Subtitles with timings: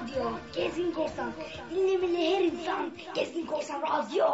[0.00, 1.32] Radyo Gezgin Korsan
[1.70, 4.26] Dinlemeli her insan Gezgin Korsan Radyo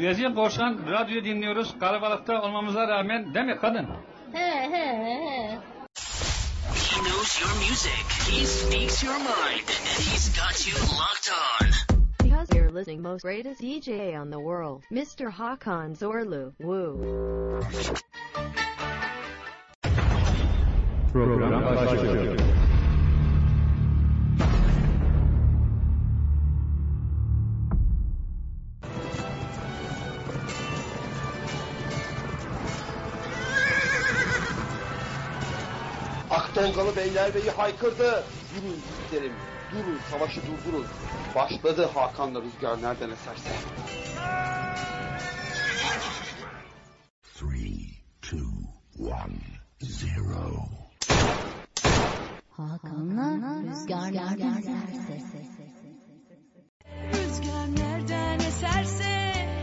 [0.00, 1.78] Gezgin Korsan radyo dinliyoruz.
[1.80, 3.86] Kalabalıkta olmamıza rağmen değil mi kadın?
[4.32, 5.58] He he he.
[6.74, 8.06] He knows your music.
[8.30, 9.68] He speaks your mind.
[9.68, 11.68] And he's got you locked on.
[12.22, 15.30] Because you're listening most greatest DJ on the world, Mr.
[15.30, 16.52] Hakan Zorlu.
[16.58, 17.60] Woo.
[21.12, 22.65] Program başlıyor.
[36.66, 38.24] Akdolgalı Beylerbeyi haykırdı.
[38.54, 39.32] Yürüyün yiğitlerim,
[39.72, 40.86] durun, savaşı durdurun.
[41.34, 43.50] Başladı Hakan'la rüzgar nereden eserse.
[47.34, 47.86] Three,
[48.22, 48.46] two,
[48.98, 49.38] one,
[49.80, 50.68] zero.
[52.50, 55.44] Hakan'la rüzgar nereden eserse.
[57.12, 59.55] Rüzgar nereden eserse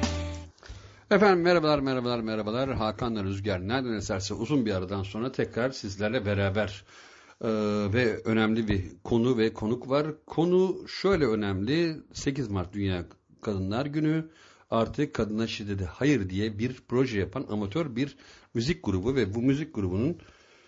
[1.13, 2.73] Efendim merhabalar merhabalar merhabalar.
[2.73, 6.83] Hakan'la Rüzgar nereden eserse uzun bir aradan sonra tekrar sizlerle beraber
[7.43, 7.47] Ee,
[7.93, 10.07] ve önemli bir konu ve konuk var.
[10.25, 11.97] Konu şöyle önemli.
[12.13, 13.05] 8 Mart Dünya
[13.41, 14.29] Kadınlar Günü
[14.71, 18.17] artık kadına şiddete hayır diye bir proje yapan amatör bir
[18.53, 20.17] müzik grubu ve bu müzik grubunun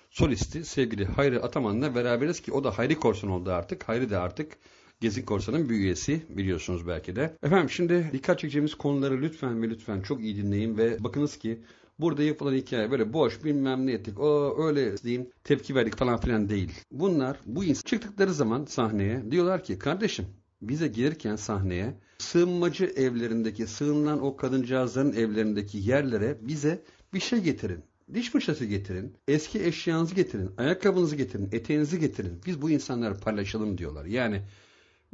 [0.09, 3.90] solisti sevgili Hayri Ataman'la beraberiz ki o da Hayri Korsan oldu artık.
[3.90, 4.58] Hayri de artık
[5.02, 7.38] Gezi Korsan'ın bir üyesi biliyorsunuz belki de.
[7.44, 11.60] Efendim şimdi dikkat çekeceğimiz konuları lütfen ve lütfen çok iyi dinleyin ve bakınız ki
[12.00, 16.50] burada yapılan hikaye böyle boş bilmem ne ettik o öyle diyeyim tepki verdik falan filan
[16.50, 16.72] değil.
[16.92, 20.26] Bunlar bu insan çıktıkları zaman sahneye diyorlar ki kardeşim
[20.62, 27.84] bize gelirken sahneye sığınmacı evlerindeki sığınılan o kadıncağızların evlerindeki yerlere bize bir şey getirin.
[28.14, 32.42] Diş fırçası getirin, eski eşyanızı getirin, ayakkabınızı getirin, eteğinizi getirin.
[32.46, 34.06] Biz bu insanları paylaşalım diyorlar.
[34.06, 34.42] Yani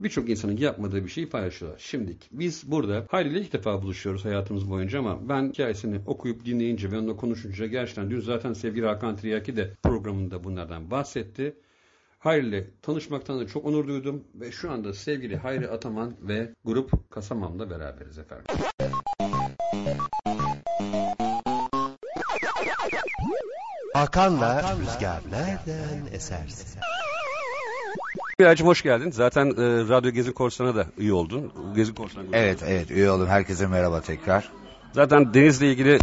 [0.03, 1.79] birçok insanın yapmadığı bir şeyi paylaşıyorlar.
[1.79, 6.91] Şimdi biz burada Hayri ile ilk defa buluşuyoruz hayatımız boyunca ama ben hikayesini okuyup dinleyince
[6.91, 11.55] ve onunla konuşunca gerçekten dün zaten sevgili Hakan Triyaki de programında bunlardan bahsetti.
[12.19, 17.11] Hayri ile tanışmaktan da çok onur duydum ve şu anda sevgili Hayri Ataman ve grup
[17.11, 18.45] Kasamam'la beraberiz efendim.
[23.93, 26.79] Hakan'la Rüzgar nereden eserse.
[28.41, 29.11] Biracım hoş geldin.
[29.11, 29.53] Zaten e,
[29.89, 31.53] Radyo Gezi Korsan'a da üye oldun.
[31.75, 33.27] Gezi Korsan'a Evet evet üye oldum.
[33.27, 34.49] Herkese merhaba tekrar.
[34.91, 35.99] Zaten Deniz'le ilgili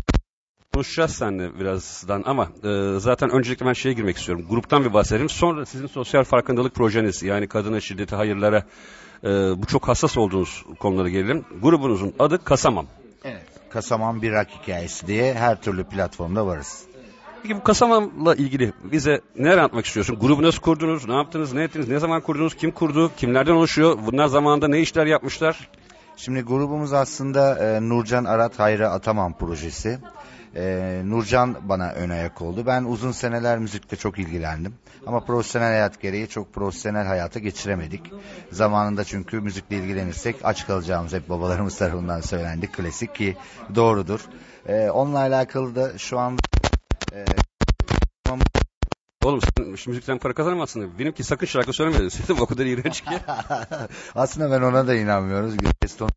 [0.74, 4.46] konuşacağız seninle birazdan ama e, zaten öncelikle ben şeye girmek istiyorum.
[4.50, 5.28] Gruptan bir bahsedelim.
[5.28, 8.62] Sonra sizin sosyal farkındalık projeniz yani kadına şiddeti hayırlara
[9.24, 9.28] e,
[9.62, 11.44] bu çok hassas olduğunuz konulara gelelim.
[11.62, 12.86] Grubunuzun adı Kasamam.
[13.24, 13.46] Evet.
[13.70, 16.84] Kasaman bir rak hikayesi diye her türlü platformda varız.
[17.42, 20.18] Peki bu Kasamam'la ilgili bize neler anlatmak istiyorsun?
[20.18, 21.08] Grubu nasıl kurdunuz?
[21.08, 21.52] Ne yaptınız?
[21.52, 21.88] Ne ettiniz?
[21.88, 22.54] Ne zaman kurdunuz?
[22.54, 23.10] Kim kurdu?
[23.16, 23.98] Kimlerden oluşuyor?
[24.06, 25.70] Bunlar zamanında ne işler yapmışlar?
[26.16, 29.98] Şimdi grubumuz aslında e, Nurcan Arat Hayri Ataman projesi.
[30.56, 32.66] E, Nurcan bana ön ayak oldu.
[32.66, 34.74] Ben uzun seneler müzikte çok ilgilendim.
[35.06, 38.12] Ama profesyonel hayat gereği çok profesyonel hayata geçiremedik.
[38.52, 42.66] Zamanında çünkü müzikle ilgilenirsek aç kalacağımız hep babalarımız tarafından söylendi.
[42.66, 43.36] Klasik ki
[43.74, 44.20] doğrudur.
[44.68, 46.40] E, onunla alakalı da şu anda
[47.12, 47.24] e,
[49.24, 50.98] Oğlum sen şu müzikten para kazanamazsın.
[50.98, 52.10] Benimki sakın şarkı söyleme.
[52.10, 53.10] Sesim o kadar iğrenç ki.
[54.14, 55.54] aslında ben ona da inanmıyoruz.
[55.82, 56.10] Keston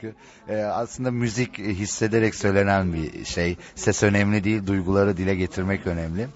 [0.00, 0.14] çünkü
[0.48, 3.56] e, aslında müzik hissederek söylenen bir şey.
[3.74, 6.28] Ses önemli değil, duyguları dile getirmek önemli.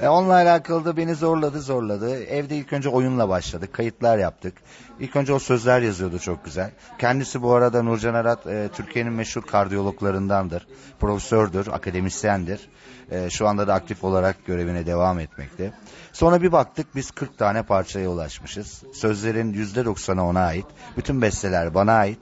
[0.00, 2.24] E, onunla alakalı da beni zorladı, zorladı.
[2.24, 4.54] Evde ilk önce oyunla başladık, kayıtlar yaptık.
[5.00, 6.70] İlk önce o sözler yazıyordu çok güzel.
[6.98, 10.66] Kendisi bu arada Nurcan Arat e, Türkiye'nin meşhur kardiyologlarındandır.
[11.00, 12.68] Profesördür, akademisyendir.
[13.10, 15.72] E, şu anda da aktif olarak görevine devam etmekte.
[16.12, 18.82] Sonra bir baktık biz 40 tane parçaya ulaşmışız.
[18.94, 20.66] Sözlerin %90'ı ona ait.
[20.96, 22.18] Bütün besteler bana ait.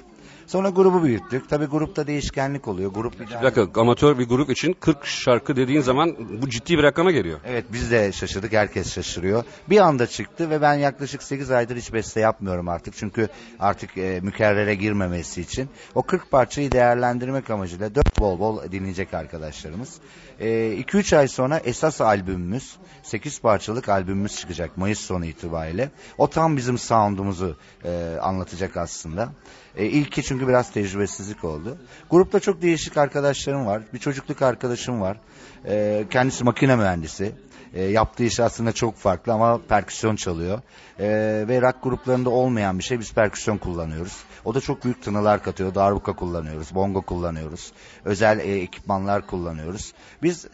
[0.51, 1.49] Sonra grubu büyüttük.
[1.49, 2.93] Tabi grupta değişkenlik oluyor.
[2.93, 7.11] Grup Bir dakika amatör bir grup için 40 şarkı dediğin zaman bu ciddi bir rakama
[7.11, 7.41] geliyor.
[7.47, 8.53] Evet biz de şaşırdık.
[8.53, 9.45] Herkes şaşırıyor.
[9.69, 12.95] Bir anda çıktı ve ben yaklaşık 8 aydır hiç beste yapmıyorum artık.
[12.97, 13.29] Çünkü
[13.61, 15.69] artık e, mükerrere girmemesi için.
[15.95, 20.01] O 40 parçayı değerlendirmek amacıyla 4 bol bol dinleyecek arkadaşlarımız.
[20.41, 25.91] 2-3 ay sonra esas albümümüz 8 parçalık albümümüz çıkacak Mayıs sonu itibariyle.
[26.19, 29.33] O tam bizim sound'umuzu e, anlatacak aslında.
[29.77, 31.79] E, ilki çünkü biraz tecrübesizlik oldu.
[32.11, 33.83] Grupta çok değişik arkadaşlarım var.
[33.95, 35.17] Bir çocukluk arkadaşım var.
[35.67, 37.33] E, kendisi makine mühendisi.
[37.75, 40.61] E, yaptığı iş aslında çok farklı ama perküsyon çalıyor.
[40.99, 41.09] E,
[41.49, 44.17] ve rock gruplarında olmayan bir şey biz perküsyon kullanıyoruz.
[44.45, 45.75] O da çok büyük tınılar katıyor.
[45.75, 47.73] Darbuka kullanıyoruz, bongo kullanıyoruz.
[48.05, 49.93] Özel e, ekipmanlar kullanıyoruz.
[50.23, 50.47] Biz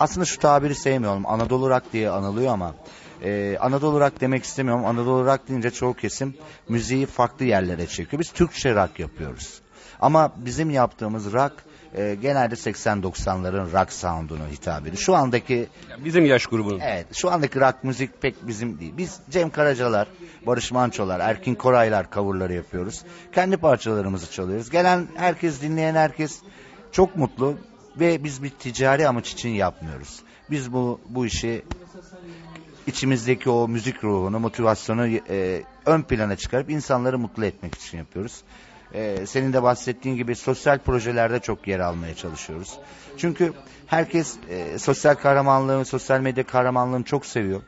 [0.00, 1.26] aslında şu tabiri sevmiyorum.
[1.26, 2.74] Anadolu rock diye anılıyor ama
[3.24, 4.84] e, Anadolu rock demek istemiyorum.
[4.84, 6.34] Anadolu rock deyince çoğu kesim
[6.68, 8.20] müziği farklı yerlere çekiyor.
[8.20, 9.60] Biz Türkçe rock yapıyoruz.
[10.00, 11.52] Ama bizim yaptığımız rock
[11.96, 14.96] e, genelde 80-90'ların rock sound'una hitap ediyor.
[14.96, 15.68] Şu andaki
[16.04, 16.80] Bizim yaş grubunun.
[16.80, 18.92] Evet, şu andaki rock müzik pek bizim değil.
[18.96, 20.08] Biz Cem Karacalar,
[20.46, 23.02] Barış Manço'lar, Erkin Koraylar coverları yapıyoruz.
[23.32, 24.70] Kendi parçalarımızı çalıyoruz.
[24.70, 26.40] Gelen herkes, dinleyen herkes
[26.92, 27.56] çok mutlu
[28.00, 30.20] ve biz bir ticari amaç için yapmıyoruz.
[30.50, 31.64] Biz bu bu işi
[32.86, 38.42] içimizdeki o müzik ruhunu, motivasyonu e, ön plana çıkarıp insanları mutlu etmek için yapıyoruz.
[38.94, 42.78] E, senin de bahsettiğin gibi sosyal projelerde çok yer almaya çalışıyoruz.
[43.16, 43.52] Çünkü
[43.86, 47.62] herkes e, sosyal kahramanlığı, sosyal medya kahramanlığını çok seviyor.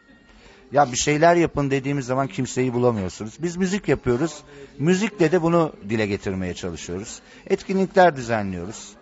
[0.72, 3.34] Ya bir şeyler yapın dediğimiz zaman kimseyi bulamıyorsunuz.
[3.42, 4.42] Biz müzik yapıyoruz.
[4.78, 7.20] Müzikle de bunu dile getirmeye çalışıyoruz.
[7.46, 8.92] Etkinlikler düzenliyoruz.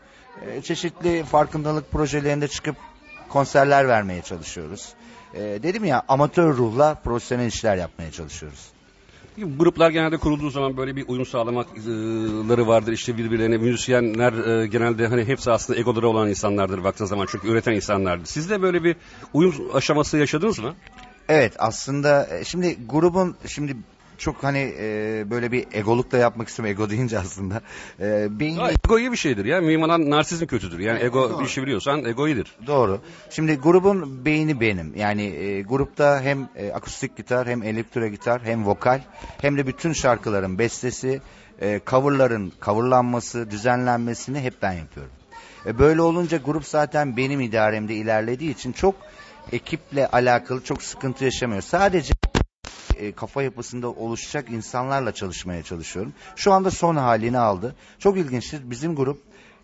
[0.46, 2.76] E, çeşitli farkındalık projelerinde çıkıp
[3.28, 4.94] konserler vermeye çalışıyoruz.
[5.34, 8.75] E, dedim ya amatör ruhla profesyonel işler yapmaya çalışıyoruz.
[9.38, 12.92] Gruplar genelde kurulduğu zaman böyle bir uyum sağlamakları vardır.
[12.92, 17.72] İşte birbirlerine müzisyenler e, genelde hani hepsi aslında egoları olan insanlardır baktığın zaman çünkü üreten
[17.72, 18.26] insanlardır.
[18.26, 18.96] Siz de böyle bir
[19.32, 20.75] uyum aşaması yaşadınız mı?
[21.28, 23.76] Evet aslında e, şimdi grubun şimdi
[24.24, 26.82] çok hani e, böyle bir egoluk da yapmak istemiyorum.
[26.82, 27.60] Ego deyince aslında.
[28.00, 29.60] E, beyin Ya, ego iyi bir şeydir ya.
[29.60, 30.78] Mühim narsizm kötüdür.
[30.78, 31.40] Yani ego doğru.
[31.40, 32.56] bir işi biliyorsan ego iyidir.
[32.66, 33.00] Doğru.
[33.30, 34.92] Şimdi grubun beyni benim.
[34.96, 39.00] Yani e, grupta hem e, akustik gitar hem elektro gitar hem vokal
[39.40, 41.20] hem de bütün şarkıların bestesi,
[41.60, 45.12] e, coverların coverlanması, düzenlenmesini hep ben yapıyorum.
[45.66, 48.94] E, böyle olunca grup zaten benim idaremde ilerlediği için çok
[49.52, 51.62] ekiple alakalı çok sıkıntı yaşamıyor.
[51.62, 52.14] Sadece
[52.99, 56.12] e, kafa yapısında oluşacak insanlarla çalışmaya çalışıyorum.
[56.37, 57.75] Şu anda son halini aldı.
[57.99, 58.70] Çok ilginçtir.
[58.70, 59.20] Bizim grup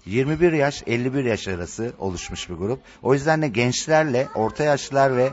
[0.06, 2.80] 21 yaş 51 yaş arası oluşmuş bir grup.
[3.02, 5.30] O yüzden de gençlerle orta yaşlılar ve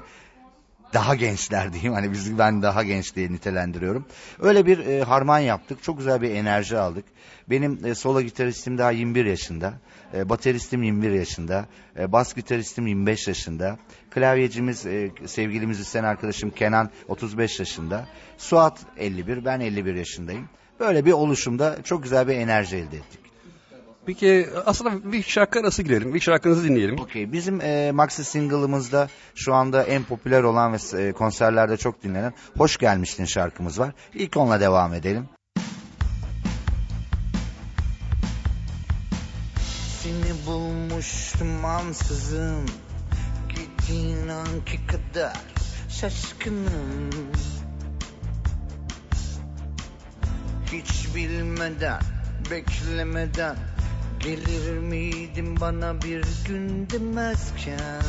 [0.98, 4.06] daha gençler diyeyim hani biz ben daha genç diye nitelendiriyorum.
[4.40, 5.84] Öyle bir e, harman yaptık.
[5.84, 7.06] Çok güzel bir enerji aldık.
[7.50, 9.74] Benim e, solo gitaristim daha 21 yaşında.
[10.14, 11.66] E, bateristim 21 yaşında.
[12.00, 13.78] E, bas gitaristim 25 yaşında.
[14.10, 18.08] Klavyecimiz e, sevgili müzisyen arkadaşım Kenan 35 yaşında.
[18.38, 20.50] Suat 51 ben 51 yaşındayım.
[20.80, 23.27] Böyle bir oluşumda çok güzel bir enerji elde ettik.
[24.08, 26.14] Peki aslında bir şarkı arası girelim.
[26.14, 27.00] Bir şarkınızı dinleyelim.
[27.00, 27.32] Okey.
[27.32, 32.78] Bizim e, maxi single'ımızda şu anda en popüler olan ve e, konserlerde çok dinlenen Hoş
[32.78, 33.94] Gelmiştin şarkımız var.
[34.14, 35.30] İlk onunla devam edelim.
[40.04, 42.70] Seni bulmuştum ansızın
[43.50, 45.38] Gittiğin anki kadar
[45.90, 47.10] şaşkınım
[50.72, 52.02] Hiç bilmeden,
[52.52, 53.56] beklemeden
[54.28, 58.02] Gelir miydin bana bir gün demezken?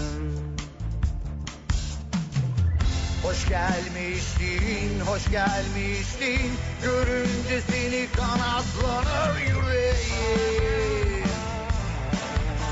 [3.22, 6.50] Hoş gelmiştin, hoş gelmiştin.
[6.82, 11.28] Görünce seni kanatlanır yüreğim.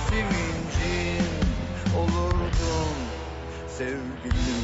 [0.09, 1.27] Sevincin
[1.97, 2.97] olurdun
[3.79, 4.56] sevgilim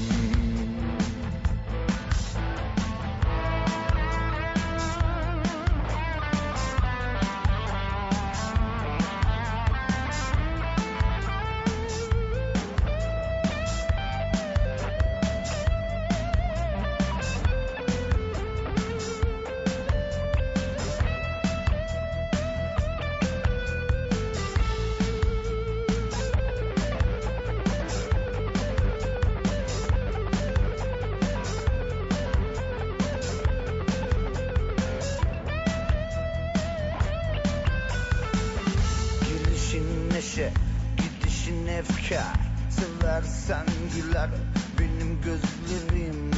[42.12, 42.36] efkar
[42.70, 44.30] Seversen güler
[44.78, 46.30] benim gözlerim.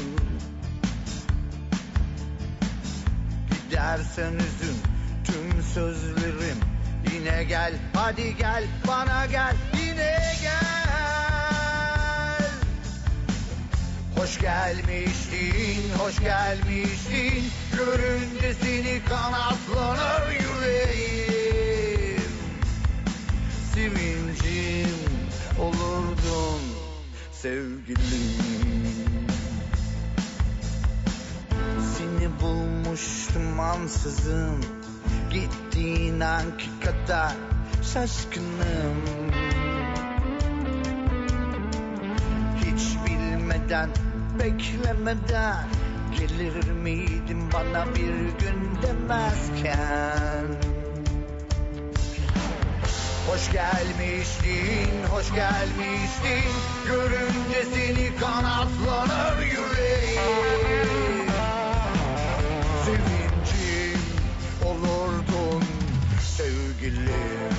[3.51, 4.77] Gidersen üzün
[5.25, 6.59] tüm sözlerim.
[7.13, 10.75] Yine gel hadi gel bana gel yine gel.
[14.17, 17.45] Hoş gelmiştin, hoş gelmiştin.
[17.77, 22.23] Görünce seni kanatlanır yüreğim.
[23.75, 25.14] Sevincim
[25.59, 26.61] olurdun
[27.33, 28.35] sevgilim.
[31.97, 34.65] Seni bulmuştum ansızın
[35.31, 37.33] Gittiğin anki kadar
[37.83, 38.97] şaşkınım.
[42.57, 43.91] Hiç bilmeden,
[44.39, 45.67] beklemeden
[46.19, 50.74] Gelir miydin bana bir gün demezken
[53.35, 56.51] Hoş gelmiştin, hoş gelmiştin.
[56.87, 61.31] Görünce seni kanatlanır yüreğim.
[62.85, 64.01] Sevincim
[64.65, 65.65] olurdun
[66.37, 67.55] sevgilim.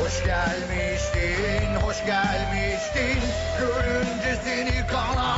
[0.00, 3.20] Hoş gelmiştin, hoş gelmiştin.
[3.60, 5.29] Görünce seni kanatlanır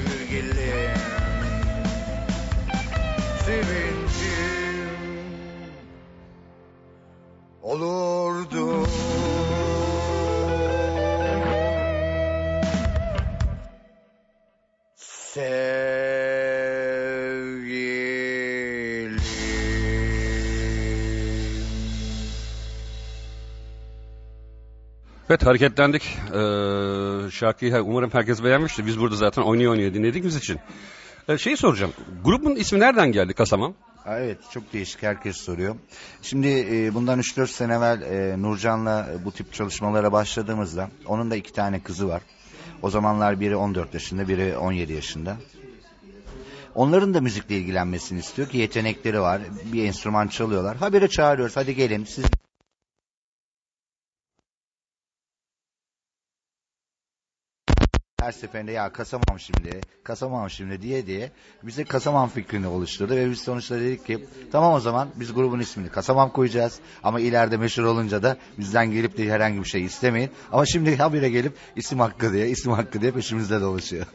[0.00, 0.96] sevgilim
[3.44, 4.88] Sevincim
[7.62, 8.86] olurdun
[14.96, 15.90] sevgilim
[25.30, 26.18] Evet hareketlendik.
[26.34, 26.38] Ee,
[27.30, 28.86] şarkıyı umarım herkes beğenmiştir.
[28.86, 30.58] Biz burada zaten oynuyor oynuyor dinlediğimiz için.
[31.28, 31.92] Ee, şeyi soracağım.
[32.24, 33.74] Grubun ismi nereden geldi Kasamam?
[34.06, 35.76] Evet çok değişik herkes soruyor.
[36.22, 41.36] Şimdi e, bundan 3-4 sene evvel e, Nurcan'la e, bu tip çalışmalara başladığımızda onun da
[41.36, 42.22] iki tane kızı var.
[42.82, 45.36] O zamanlar biri 14 yaşında biri 17 yaşında.
[46.74, 49.40] Onların da müzikle ilgilenmesini istiyor ki yetenekleri var.
[49.72, 50.76] Bir enstrüman çalıyorlar.
[50.76, 52.24] Habire çağırıyoruz hadi gelin siz
[58.30, 61.30] her seferinde ya kasamam şimdi, kasamam şimdi diye diye
[61.62, 65.88] bize kasamam fikrini oluşturdu ve biz sonuçta dedik ki tamam o zaman biz grubun ismini
[65.88, 70.30] kasamam koyacağız ama ileride meşhur olunca da bizden gelip de herhangi bir şey istemeyin.
[70.52, 74.06] Ama şimdi habire gelip isim hakkı diye, isim hakkı diye peşimizde dolaşıyor.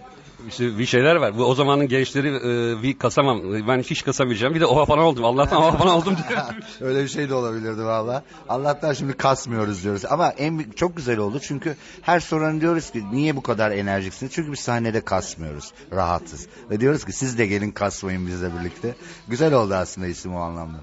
[0.47, 1.37] İşte bir şeyler var.
[1.37, 3.41] Bu o zamanın gençleri e, bir kasamam.
[3.67, 4.55] Ben hiç kasamayacağım.
[4.55, 5.25] Bir de oha falan oldum.
[5.25, 6.41] Allah'tan oha falan oldum diyor.
[6.81, 8.23] Öyle bir şey de olabilirdi valla.
[8.49, 10.05] Allah'tan şimdi kasmıyoruz diyoruz.
[10.05, 14.31] Ama en çok güzel oldu çünkü her soran diyoruz ki niye bu kadar enerjiksiniz?
[14.33, 15.71] Çünkü biz sahnede kasmıyoruz.
[15.93, 16.47] Rahatız.
[16.69, 18.95] Ve diyoruz ki siz de gelin kasmayın bizle birlikte.
[19.27, 20.77] Güzel oldu aslında isim o anlamda.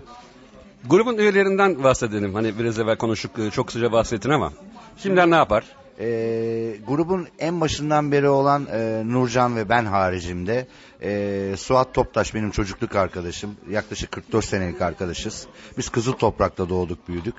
[0.87, 2.35] Grubun üyelerinden bahsedelim.
[2.35, 3.38] Hani biraz evvel konuştuk.
[3.38, 4.52] e, Çok sıca bahsettin ama.
[4.97, 5.64] Şimdiden ne yapar?
[6.00, 10.66] Ee, grubun en başından beri olan e, Nurcan ve ben haricimde
[11.02, 13.56] e, Suat Toptaş benim çocukluk arkadaşım.
[13.70, 15.46] Yaklaşık 44 senelik arkadaşız.
[15.78, 17.34] Biz Kızıl Toprak'ta doğduk büyüdük.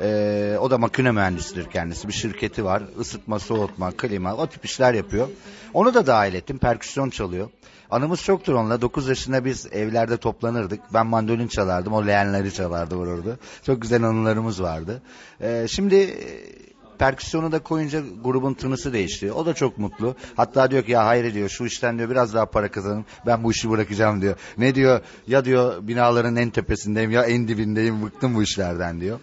[0.00, 2.08] Ee, o da makine mühendisidir kendisi.
[2.08, 2.82] Bir şirketi var.
[3.00, 5.28] Isıtma, soğutma, klima o tip işler yapıyor.
[5.74, 6.58] Onu da dahil ettim.
[6.58, 7.50] Perküsyon çalıyor.
[7.90, 8.80] Anımız çoktur onunla.
[8.80, 10.80] 9 yaşında biz evlerde toplanırdık.
[10.94, 11.92] Ben mandolin çalardım.
[11.92, 13.38] O leğenleri çalardı vururdu.
[13.66, 15.02] Çok güzel anılarımız vardı.
[15.40, 19.32] Ee, şimdi e, perküsyonu da koyunca grubun tınısı değişti.
[19.32, 20.14] O da çok mutlu.
[20.36, 23.04] Hatta diyor ki ya hayır diyor şu işten diyor biraz daha para kazanın.
[23.26, 24.36] Ben bu işi bırakacağım diyor.
[24.58, 29.20] Ne diyor ya diyor binaların en tepesindeyim ya en dibindeyim bıktım bu işlerden diyor.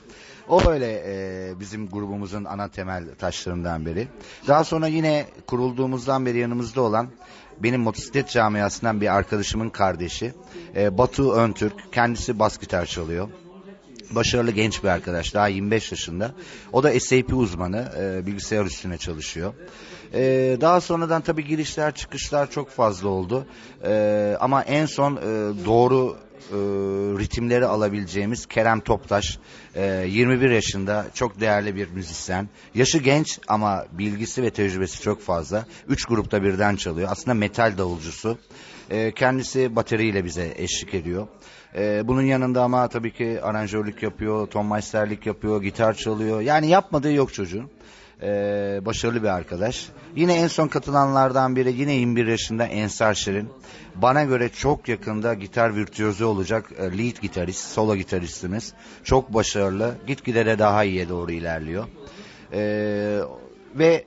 [0.48, 4.08] O böyle e, bizim grubumuzun ana temel taşlarından biri.
[4.48, 7.08] Daha sonra yine kurulduğumuzdan beri yanımızda olan
[7.60, 10.34] benim motosiklet camiasından bir arkadaşımın kardeşi
[10.76, 11.94] e, Batu Öntürk.
[11.94, 13.30] Kendisi bas gitar çalıyor
[14.16, 16.32] başarılı genç bir arkadaş daha 25 yaşında.
[16.72, 19.54] O da SAP uzmanı e, bilgisayar üstüne çalışıyor.
[20.14, 23.46] E, daha sonradan tabii girişler çıkışlar çok fazla oldu.
[23.86, 25.20] E, ama en son e,
[25.66, 26.18] doğru
[26.52, 26.56] e,
[27.20, 29.38] ritimleri alabileceğimiz Kerem Toptaş
[29.76, 32.50] e, 21 yaşında çok değerli bir müzisyen.
[32.76, 35.66] Yaşı genç ama bilgisi ve tecrübesi çok fazla.
[35.88, 37.08] Üç grupta birden çalıyor.
[37.12, 38.38] Aslında metal davulcusu.
[38.90, 41.28] E, kendisi bateriyle bize eşlik ediyor.
[41.76, 46.42] Ee, bunun yanında ama tabii ki aranjörlük yapıyor, tonmeisterlik yapıyor, gitar çalıyor.
[46.42, 47.70] Yani yapmadığı yok çocuğun.
[48.22, 49.90] Ee, başarılı bir arkadaş.
[50.16, 53.50] Yine en son katılanlardan biri yine 21 yaşında Ensar Şirin.
[53.96, 58.74] Bana göre çok yakında gitar virtüözü olacak e, lead gitarist, solo gitaristimiz.
[59.04, 59.96] Çok başarılı.
[60.08, 61.86] Gitgide de daha iyiye doğru ilerliyor.
[62.54, 63.20] Ee,
[63.76, 64.04] ve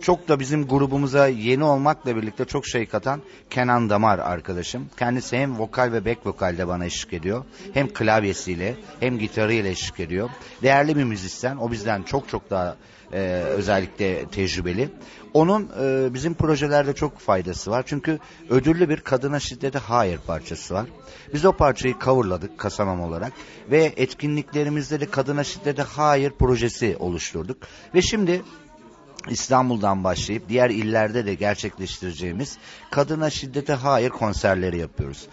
[0.00, 4.90] çok da bizim grubumuza yeni olmakla birlikte çok şey katan Kenan Damar arkadaşım.
[4.98, 7.44] Kendisi hem vokal ve back vokalde bana eşlik ediyor.
[7.74, 10.30] Hem klavyesiyle hem gitarıyla eşlik ediyor.
[10.62, 11.56] Değerli bir müzisyen.
[11.56, 12.76] O bizden çok çok daha
[13.12, 13.18] e,
[13.56, 14.88] özellikle tecrübeli.
[15.34, 17.84] Onun e, bizim projelerde çok faydası var.
[17.86, 18.18] Çünkü
[18.50, 20.86] ödüllü bir kadına şiddete hayır parçası var.
[21.34, 23.32] Biz o parçayı coverladık kasamam olarak
[23.70, 27.56] ve etkinliklerimizde de kadına şiddete hayır projesi oluşturduk.
[27.94, 28.42] Ve şimdi
[29.30, 32.58] İstanbul'dan başlayıp diğer illerde de gerçekleştireceğimiz
[32.90, 35.28] kadına şiddete hayır konserleri yapıyoruz.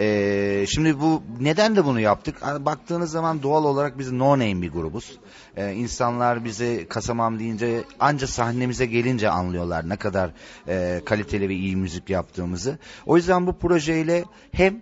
[0.00, 2.42] Ee, şimdi bu neden de bunu yaptık?
[2.60, 5.18] Baktığınız zaman doğal olarak biz no name bir grubuz.
[5.56, 10.30] Ee, insanlar bizi kasamam deyince anca sahnemize gelince anlıyorlar ne kadar
[10.68, 12.78] e, kaliteli ve iyi müzik yaptığımızı.
[13.06, 14.80] O yüzden bu projeyle hem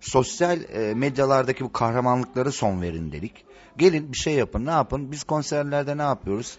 [0.00, 3.44] sosyal e, medyalardaki bu kahramanlıkları son verin dedik.
[3.78, 6.58] Gelin bir şey yapın ne yapın biz konserlerde ne yapıyoruz?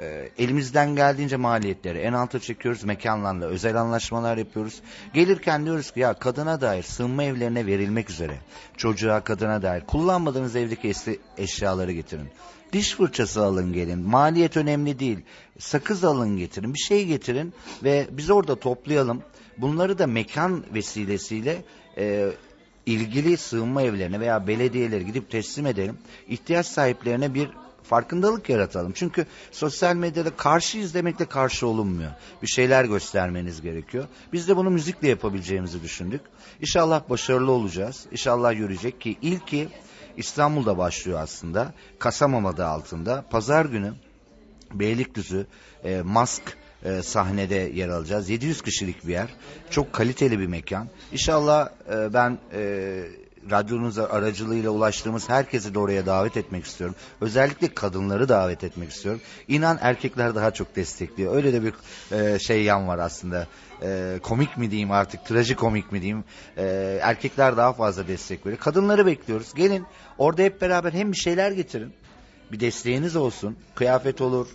[0.00, 4.82] E, elimizden geldiğince maliyetleri en alta çekiyoruz mekanlarla özel anlaşmalar yapıyoruz.
[5.14, 8.36] Gelirken diyoruz ki ya kadına dair sığınma evlerine verilmek üzere
[8.76, 10.92] çocuğa kadına dair kullanmadığınız evdeki
[11.38, 12.28] eşyaları getirin.
[12.72, 13.98] Diş fırçası alın gelin.
[13.98, 15.18] Maliyet önemli değil.
[15.58, 16.74] Sakız alın getirin.
[16.74, 17.52] Bir şey getirin
[17.84, 19.22] ve biz orada toplayalım.
[19.58, 21.64] Bunları da mekan vesilesiyle
[21.98, 22.30] e,
[22.86, 25.98] ilgili sığınma evlerine veya belediyelere gidip teslim edelim.
[26.28, 27.50] İhtiyaç sahiplerine bir
[27.82, 28.92] farkındalık yaratalım.
[28.94, 32.10] Çünkü sosyal medyada karşı izlemekle karşı olunmuyor.
[32.42, 34.08] Bir şeyler göstermeniz gerekiyor.
[34.32, 36.20] Biz de bunu müzikle yapabileceğimizi düşündük.
[36.60, 38.06] İnşallah başarılı olacağız.
[38.12, 39.68] İnşallah yürüyecek ki ilki
[40.16, 41.74] İstanbul'da başlıyor aslında.
[41.98, 43.24] Kasamam adı altında.
[43.30, 43.94] Pazar günü
[44.74, 45.46] Beylikdüzü
[45.84, 48.30] e, Mask e, sahnede yer alacağız.
[48.30, 49.28] 700 kişilik bir yer.
[49.70, 50.88] Çok kaliteli bir mekan.
[51.12, 53.02] İnşallah e, ben e,
[53.50, 56.96] radyonuz aracılığıyla ulaştığımız herkesi de oraya davet etmek istiyorum.
[57.20, 59.20] Özellikle kadınları davet etmek istiyorum.
[59.48, 61.34] İnan erkekler daha çok destekliyor.
[61.34, 61.74] Öyle de bir
[62.16, 63.46] e, şey yan var aslında.
[63.82, 66.24] E, komik mi diyeyim artık, trajikomik mi diyeyim.
[66.56, 68.62] E, erkekler daha fazla destek veriyor.
[68.62, 69.54] Kadınları bekliyoruz.
[69.54, 69.86] Gelin
[70.18, 71.92] orada hep beraber hem bir şeyler getirin.
[72.52, 73.56] Bir desteğiniz olsun.
[73.74, 74.48] Kıyafet olur,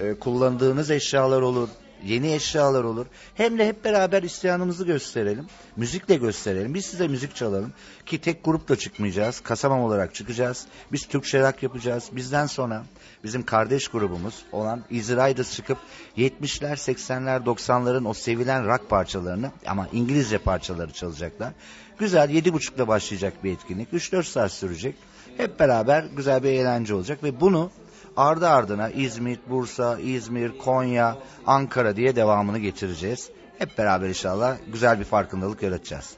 [0.00, 1.68] e, kullandığınız eşyalar olur,
[2.04, 3.06] yeni eşyalar olur.
[3.34, 5.46] Hem de hep beraber isyanımızı gösterelim.
[5.76, 6.74] Müzikle gösterelim.
[6.74, 7.72] Biz size müzik çalalım.
[8.06, 9.40] Ki tek grupla çıkmayacağız.
[9.40, 10.66] Kasamam olarak çıkacağız.
[10.92, 12.10] Biz Türkçe rock yapacağız.
[12.12, 12.84] Bizden sonra
[13.24, 15.78] bizim kardeş grubumuz olan Easy Riders çıkıp
[16.16, 21.52] 70'ler, 80'ler, 90'ların o sevilen rock parçalarını ama İngilizce parçaları çalacaklar.
[21.98, 23.92] Güzel 7.30'da başlayacak bir etkinlik.
[23.92, 24.96] 3-4 saat sürecek.
[25.36, 27.70] Hep beraber güzel bir eğlence olacak ve bunu
[28.18, 33.30] ardı ardına İzmir, Bursa, İzmir, Konya, Ankara diye devamını getireceğiz.
[33.58, 36.16] Hep beraber inşallah güzel bir farkındalık yaratacağız.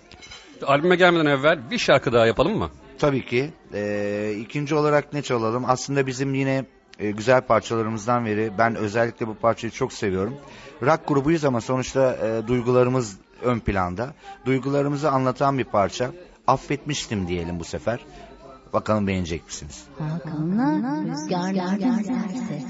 [0.66, 2.70] Albüme gelmeden evvel bir şarkı daha yapalım mı?
[2.98, 3.50] Tabii ki.
[3.74, 5.64] Ee, ikinci olarak ne çalalım?
[5.66, 6.64] Aslında bizim yine
[6.98, 8.52] e, güzel parçalarımızdan biri.
[8.58, 10.36] Ben özellikle bu parçayı çok seviyorum.
[10.82, 14.14] Rock grubuyuz ama sonuçta e, duygularımız ön planda.
[14.46, 16.10] Duygularımızı anlatan bir parça.
[16.46, 18.00] Affetmiştim diyelim bu sefer.
[18.72, 19.84] Bakalım beğenecek misiniz?
[19.98, 22.60] Hakan'la rüzgarlardan eserse.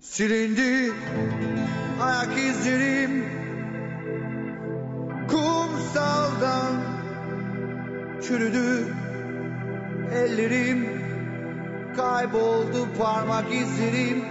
[0.00, 0.92] Silindi
[2.00, 3.24] ayak izlerim
[5.28, 6.74] Kumsaldan
[8.22, 8.94] çürüdü
[10.14, 11.02] ellerim
[11.96, 14.24] Kayboldu parmak izlerim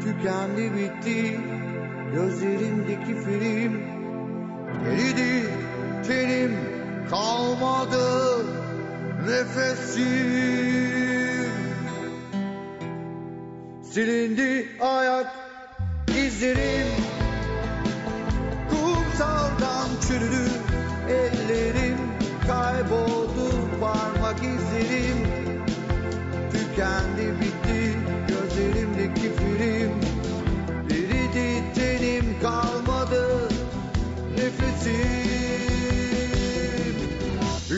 [0.00, 1.40] Tükendi bitti
[2.14, 3.80] gözlerimdeki film
[4.86, 5.48] Eridi
[6.06, 6.56] tenim
[7.10, 8.35] kalmadı
[9.26, 10.66] nefesim
[13.92, 15.26] Silindi ayak
[16.08, 16.86] izlerim.
[18.70, 20.50] Kumsaldan çürüdü
[21.08, 21.98] ellerim.
[22.46, 25.18] Kayboldu parmak izlerim.
[26.52, 27.96] Tükendi bitti
[28.28, 29.92] gözlerimdeki film
[30.90, 33.48] Eridi tenim kalmadı
[34.36, 35.26] nefesim.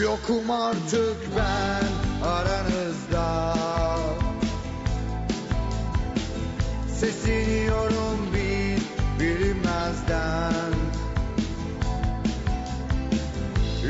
[0.02, 3.54] Yokum artık ben aranızda.
[6.94, 8.80] Sesleniyorum bir
[9.20, 10.72] bilinmezden.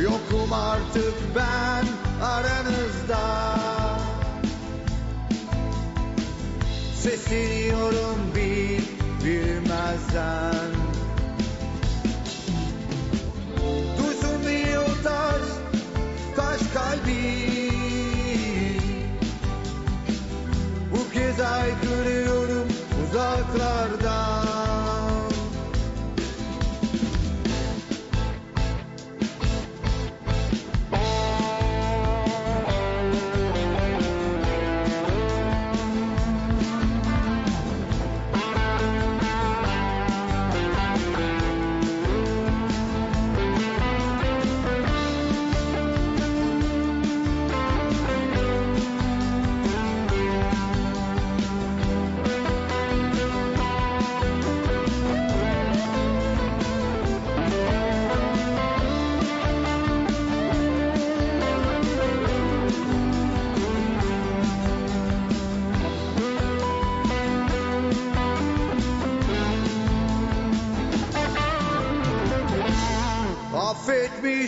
[0.03, 1.87] Yokum artık ben
[2.27, 3.59] aranızda.
[6.95, 8.83] Sesleniyorum bir
[9.25, 10.68] bilinmezden
[16.75, 17.71] taş kalbi.
[20.93, 22.69] Bu kez aykırıyorum
[23.05, 24.48] uzaklardan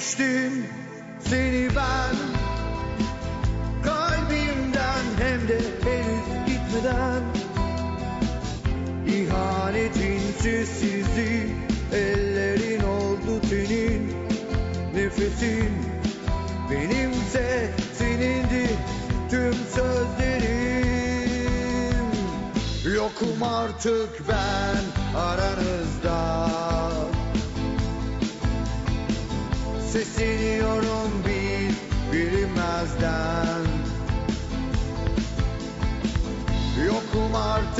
[0.00, 0.66] Sevmiştim
[1.20, 2.16] seni ben.
[3.82, 7.22] Kalbimden hem de henüz gitmeden.
[9.06, 11.56] İhanetin sessizliği
[11.92, 14.14] Ellerin oldu tenin
[14.94, 15.72] Nefesin
[16.70, 18.68] benimse senindi
[19.30, 20.80] Tüm sözlerim.
[22.94, 24.79] Yokum artık ben.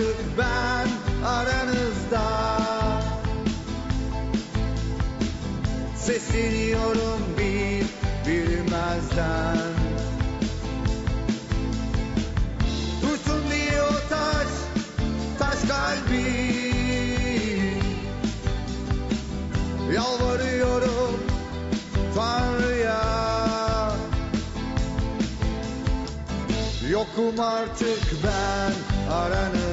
[0.01, 0.89] Artık ben
[1.27, 2.23] aranızda.
[5.97, 7.87] Sesleniyorum bir
[8.27, 9.59] bilinmezden
[13.03, 14.49] Duysun diye o taş,
[15.39, 16.51] taş kalbi.
[19.95, 21.21] Yalvarıyorum
[22.15, 23.01] Tanrı'ya.
[26.91, 28.73] Yokum artık ben
[29.13, 29.70] aranızda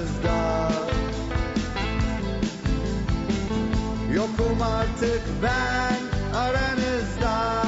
[4.57, 7.63] Yokum artık ben aranızda.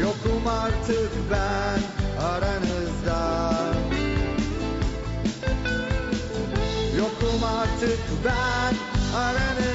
[0.00, 1.80] Yokum artık ben
[2.24, 3.52] aranızda.
[6.98, 8.74] Yokum artık ben
[9.16, 9.67] aranızda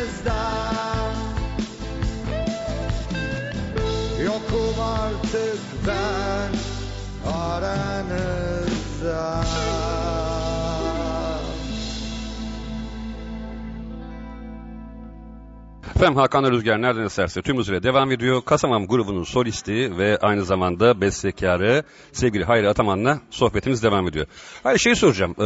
[16.04, 18.42] Efendim Hakan Rüzgar nereden eserse tüm hızıyla devam ediyor.
[18.46, 24.26] Kasamam grubunun solisti ve aynı zamanda bestekarı sevgili Hayri Ataman'la sohbetimiz devam ediyor.
[24.64, 25.36] Hayır şey soracağım.
[25.40, 25.44] Ee,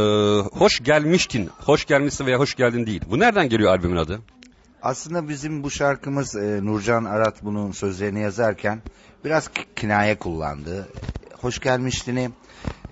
[0.58, 1.50] hoş gelmiştin.
[1.64, 3.02] Hoş gelmişsin veya hoş geldin değil.
[3.10, 4.20] Bu nereden geliyor albümün adı?
[4.82, 8.82] Aslında bizim bu şarkımız e, Nurcan Arat bunun sözlerini yazarken
[9.24, 10.88] biraz kinaye kullandı.
[11.40, 12.30] Hoş gelmiştini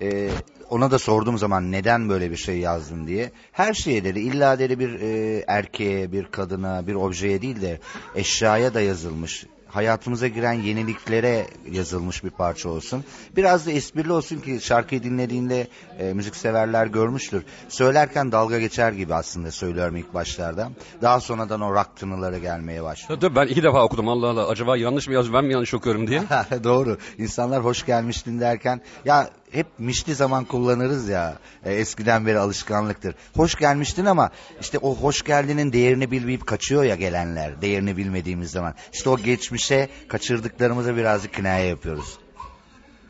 [0.01, 0.29] e,
[0.69, 3.31] ona da sorduğum zaman neden böyle bir şey yazdın diye.
[3.51, 7.79] Her şeye dedi illa dedi bir e, erkeğe, bir kadına, bir objeye değil de
[8.15, 9.45] eşyaya da yazılmış.
[9.67, 13.03] Hayatımıza giren yeniliklere yazılmış bir parça olsun.
[13.35, 15.67] Biraz da esprili olsun ki şarkıyı dinlediğinde
[15.99, 17.43] e, müzikseverler görmüştür.
[17.69, 20.69] Söylerken dalga geçer gibi aslında söylüyorum ilk başlarda.
[21.01, 23.21] Daha sonradan o rock tınıları gelmeye başlıyor.
[23.21, 24.47] Tabii ben iki defa okudum Allah Allah.
[24.47, 26.23] Acaba yanlış mı yazdım ben mi yanlış okuyorum diye.
[26.63, 26.97] Doğru.
[27.17, 31.37] İnsanlar hoş gelmiştin derken ya hep mişli zaman kullanırız ya.
[31.65, 33.15] E, eskiden beri alışkanlıktır.
[33.35, 34.31] Hoş gelmiştin ama
[34.61, 37.61] işte o hoş geldinin değerini bilmeyip kaçıyor ya gelenler.
[37.61, 38.73] Değerini bilmediğimiz zaman.
[38.93, 42.17] İşte o geçmişe kaçırdıklarımıza birazcık kinaye yapıyoruz.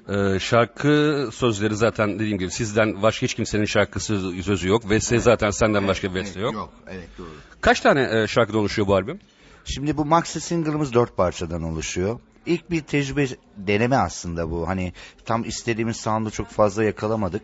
[0.10, 4.90] Ee, şarkı sözleri zaten dediğim gibi sizden başka hiç kimsenin şarkısı sözü yok.
[4.90, 6.54] Beste zaten senden başka bir beste yok.
[6.54, 6.74] Yok.
[6.88, 7.28] Evet doğru.
[7.62, 9.20] Kaç tane e, şarkıdan oluşuyor bu albüm?
[9.66, 12.20] Şimdi bu maxi single'ımız dört parçadan oluşuyor.
[12.48, 14.68] İlk bir tecrübe deneme aslında bu.
[14.68, 14.94] Hani
[15.26, 17.42] tam istediğimiz sound'u çok fazla yakalamadık.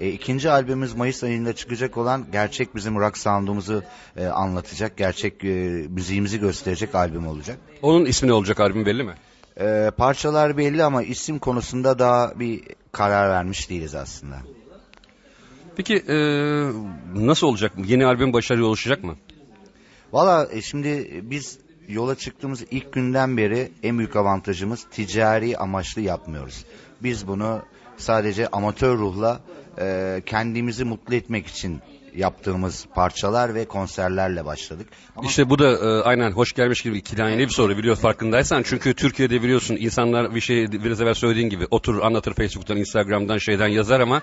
[0.00, 3.82] E, ikinci albümümüz Mayıs ayında çıkacak olan gerçek bizim rock sound'umuzu
[4.16, 5.48] e, anlatacak, gerçek e,
[5.88, 7.58] müziğimizi gösterecek albüm olacak.
[7.82, 9.14] Onun ismi ne olacak albüm belli mi?
[9.60, 12.62] E, parçalar belli ama isim konusunda daha bir
[12.92, 14.36] karar vermiş değiliz aslında.
[15.76, 16.16] Peki e,
[17.14, 17.72] nasıl olacak?
[17.86, 19.16] Yeni albüm başarıya ulaşacak mı?
[20.12, 21.58] Valla e, şimdi biz
[21.92, 26.64] yola çıktığımız ilk günden beri en büyük avantajımız ticari amaçlı yapmıyoruz.
[27.02, 27.62] Biz bunu
[27.96, 29.40] sadece amatör ruhla
[29.80, 31.80] e, kendimizi mutlu etmek için
[32.14, 34.86] yaptığımız parçalar ve konserlerle başladık.
[35.16, 38.62] Ama İşte bu da e, aynen hoş gelmiş gibi kinayeli bir soru biliyor farkındaysan.
[38.62, 43.68] Çünkü Türkiye'de biliyorsun insanlar bir şey biraz evvel söylediğin gibi oturur anlatır Facebook'tan, Instagram'dan şeyden
[43.68, 44.22] yazar ama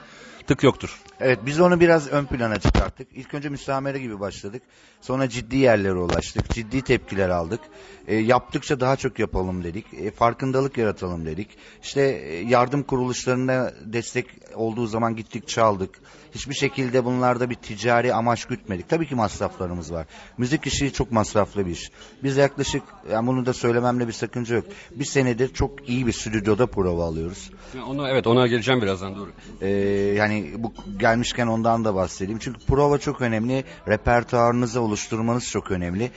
[0.49, 0.99] tık yoktur.
[1.19, 3.07] Evet biz onu biraz ön plana çıkarttık.
[3.13, 4.61] İlk önce müsamere gibi başladık.
[5.01, 6.49] Sonra ciddi yerlere ulaştık.
[6.49, 7.59] Ciddi tepkiler aldık.
[8.07, 9.85] E, yaptıkça daha çok yapalım dedik.
[9.93, 11.49] E, farkındalık yaratalım dedik.
[11.83, 14.27] İşte e, yardım kuruluşlarına destek
[14.59, 15.99] olduğu zaman gittik çaldık.
[16.35, 18.89] Hiçbir şekilde bunlarda bir ticari amaç gütmedik.
[18.89, 20.05] Tabii ki masraflarımız var.
[20.37, 21.91] Müzik işi çok masraflı bir iş.
[22.23, 24.65] Biz yaklaşık, yani bunu da söylememde bir sakınca yok.
[24.95, 27.51] Bir senedir çok iyi bir stüdyoda prova alıyoruz.
[27.87, 29.29] Ona evet ona geleceğim birazdan doğru.
[29.61, 29.67] Ee,
[30.17, 32.39] yani bu gelmişken ondan da bahsedeyim.
[32.39, 33.63] Çünkü prova çok önemli.
[33.87, 36.11] Repertuarınızı oluşturmanız çok önemli.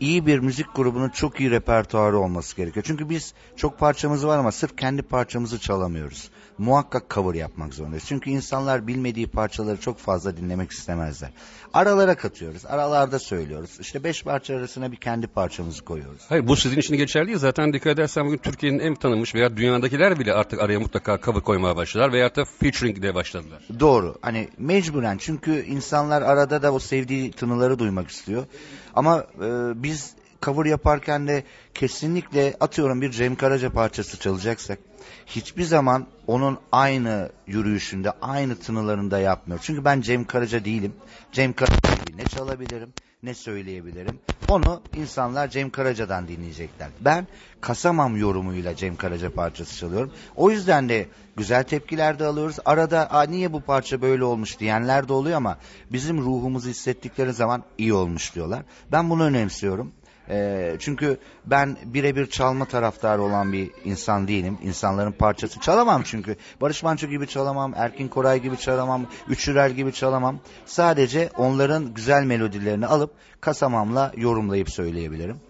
[0.00, 2.84] İyi bir müzik grubunun çok iyi repertuarı olması gerekiyor.
[2.88, 6.30] Çünkü biz çok parçamız var ama sırf kendi parçamızı çalamıyoruz.
[6.58, 8.04] Muhakkak cover yapmak zorundayız.
[8.06, 11.30] Çünkü insanlar bilmediği parçaları çok fazla dinlemek istemezler.
[11.74, 12.66] Aralara katıyoruz.
[12.66, 13.78] Aralarda söylüyoruz.
[13.80, 16.22] İşte beş parça arasına bir kendi parçamızı koyuyoruz.
[16.28, 17.38] Hayır bu sizin için geçerli değil.
[17.38, 21.76] Zaten dikkat edersen bugün Türkiye'nin en tanınmış veya dünyadakiler bile artık araya mutlaka cover koymaya
[21.76, 23.62] başladılar veya da featuring de başladılar.
[23.80, 24.16] Doğru.
[24.22, 28.46] Hani mecburen çünkü insanlar arada da o sevdiği tınıları duymak istiyor.
[28.94, 29.48] Ama e,
[29.82, 31.44] biz cover yaparken de
[31.74, 34.78] kesinlikle atıyorum bir Cem Karaca parçası çalacaksak
[35.26, 39.60] hiçbir zaman onun aynı yürüyüşünde, aynı tınılarında yapmıyor.
[39.62, 40.92] Çünkü ben Cem Karaca değilim.
[41.32, 41.76] Cem Karaca
[42.16, 42.88] ne çalabilirim,
[43.22, 44.18] ne söyleyebilirim.
[44.48, 46.88] Onu insanlar Cem Karaca'dan dinleyecekler.
[47.00, 47.26] Ben
[47.60, 50.12] Kasamam yorumuyla Cem Karaca parçası çalıyorum.
[50.36, 52.56] O yüzden de güzel tepkiler de alıyoruz.
[52.64, 55.58] Arada Aa, niye bu parça böyle olmuş diyenler de oluyor ama
[55.92, 58.62] bizim ruhumuzu hissettikleri zaman iyi olmuş diyorlar.
[58.92, 59.92] Ben bunu önemsiyorum.
[60.28, 64.58] Ee, çünkü ben birebir çalma taraftarı olan bir insan değilim.
[64.62, 66.36] İnsanların parçası çalamam çünkü.
[66.60, 70.38] Barış Manço gibi çalamam, Erkin Koray gibi çalamam, Üçürel gibi çalamam.
[70.66, 73.10] Sadece onların güzel melodilerini alıp
[73.40, 75.40] kasamamla yorumlayıp söyleyebilirim.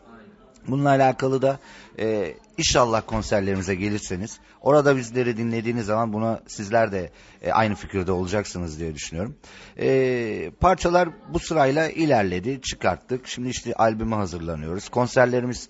[0.69, 1.59] Bununla alakalı da
[1.99, 7.11] e, inşallah konserlerimize gelirseniz orada bizleri dinlediğiniz zaman buna sizler de
[7.43, 9.37] e, aynı fikirde olacaksınız diye düşünüyorum.
[9.79, 13.29] E, parçalar bu sırayla ilerledi, çıkarttık.
[13.29, 14.89] Şimdi işte albüme hazırlanıyoruz.
[14.89, 15.69] Konserlerimiz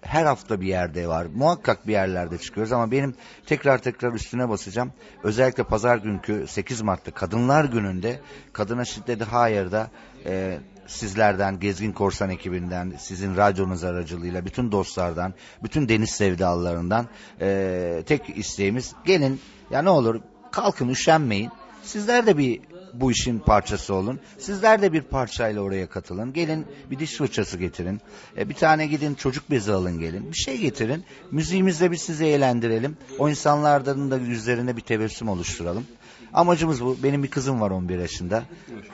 [0.00, 1.26] her hafta bir yerde var.
[1.34, 3.14] Muhakkak bir yerlerde çıkıyoruz ama benim
[3.46, 4.92] tekrar tekrar üstüne basacağım.
[5.22, 8.20] Özellikle pazar günkü 8 Mart'ta Kadınlar Günü'nde
[8.52, 9.90] Kadına Şiddeti Hayır'da
[10.26, 17.06] e, sizlerden, Gezgin Korsan ekibinden, sizin radyonuz aracılığıyla, bütün dostlardan, bütün deniz sevdalılarından
[17.40, 20.20] e, tek isteğimiz gelin ya ne olur
[20.50, 21.50] kalkın üşenmeyin.
[21.82, 22.60] Sizler de bir
[22.94, 24.20] bu işin parçası olun.
[24.38, 26.32] Sizler de bir parçayla oraya katılın.
[26.32, 28.00] Gelin bir diş fırçası getirin.
[28.38, 30.32] E, bir tane gidin çocuk bezi alın gelin.
[30.32, 31.04] Bir şey getirin.
[31.30, 32.96] Müziğimizle biz sizi eğlendirelim.
[33.18, 35.86] O insanlardan da yüzlerine bir tebessüm oluşturalım.
[36.34, 36.96] Amacımız bu.
[37.02, 38.42] Benim bir kızım var 11 yaşında.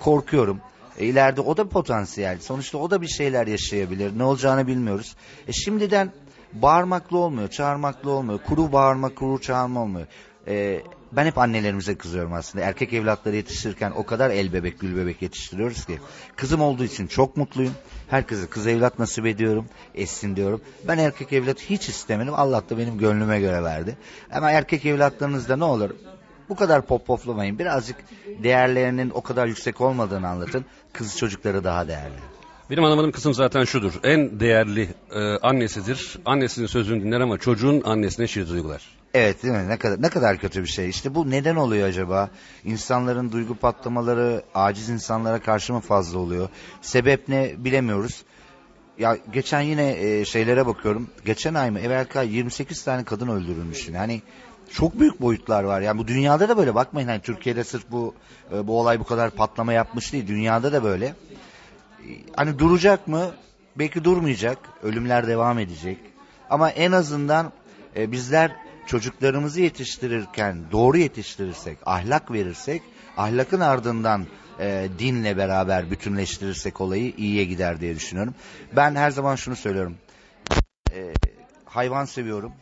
[0.01, 0.61] Korkuyorum.
[0.99, 2.39] E, ileride o da potansiyel.
[2.41, 4.19] Sonuçta o da bir şeyler yaşayabilir.
[4.19, 5.17] Ne olacağını bilmiyoruz.
[5.49, 6.13] E, şimdiden
[6.53, 8.39] bağırmakla olmuyor, çağırmakla olmuyor.
[8.47, 10.07] Kuru bağırma, kuru çağırma olmuyor.
[10.49, 12.65] E, ben hep annelerimize kızıyorum aslında.
[12.65, 15.99] Erkek evlatları yetiştirirken o kadar el bebek gül bebek yetiştiriyoruz ki.
[16.37, 17.75] Kızım olduğu için çok mutluyum.
[18.09, 19.67] Herkese kız evlat nasip ediyorum.
[19.95, 20.61] Etsin diyorum.
[20.89, 22.35] Ben erkek evlat hiç istemedim.
[22.35, 23.97] Allah da benim gönlüme göre verdi.
[24.33, 25.91] Ama erkek evlatlarınızda ne olur?
[26.49, 27.59] Bu kadar pop poplamayın.
[27.59, 27.97] Birazcık
[28.43, 30.65] değerlerinin o kadar yüksek olmadığını anlatın.
[30.93, 32.35] Kız çocukları daha değerli.
[32.71, 33.93] Benim anlamadığım kısım zaten şudur.
[34.05, 36.19] En değerli e, annesidir.
[36.25, 38.83] Annesinin sözünü dinler ama çocuğun annesine şiddet uygular.
[39.15, 39.69] Evet değil mi?
[39.69, 40.89] Ne kadar ne kadar kötü bir şey.
[40.89, 42.31] İşte bu neden oluyor acaba?
[42.65, 46.49] İnsanların duygu patlamaları aciz insanlara karşı mı fazla oluyor?
[46.83, 48.25] Sebep ne bilemiyoruz.
[48.99, 51.11] Ya geçen yine e, şeylere bakıyorum.
[51.25, 51.81] Geçen ay mı?
[51.81, 53.89] Evvelka 28 tane kadın öldürülmüş.
[53.89, 54.23] Yani
[54.75, 55.81] çok büyük boyutlar var.
[55.81, 57.09] Yani bu dünyada da böyle bakmayın.
[57.09, 58.15] Hani Türkiye'de sırf bu
[58.53, 60.27] e, bu olay bu kadar patlama yapmış değil.
[60.27, 61.07] Dünyada da böyle.
[61.07, 61.15] E,
[62.37, 63.31] Hani duracak mı?
[63.77, 64.59] Belki durmayacak.
[64.83, 65.99] Ölümler devam edecek.
[66.51, 67.53] Ama en azından
[67.97, 68.53] e, bizler
[68.87, 72.83] çocuklarımızı yetiştirirken doğru yetiştirirsek, ahlak verirsek,
[73.17, 74.27] ahlakın ardından
[74.61, 78.35] e, dinle beraber bütünleştirirsek olayı iyiye gider diye düşünüyorum.
[78.77, 79.95] Ben her zaman şunu söylüyorum.
[80.93, 81.13] E,
[81.65, 82.53] hayvan seviyorum.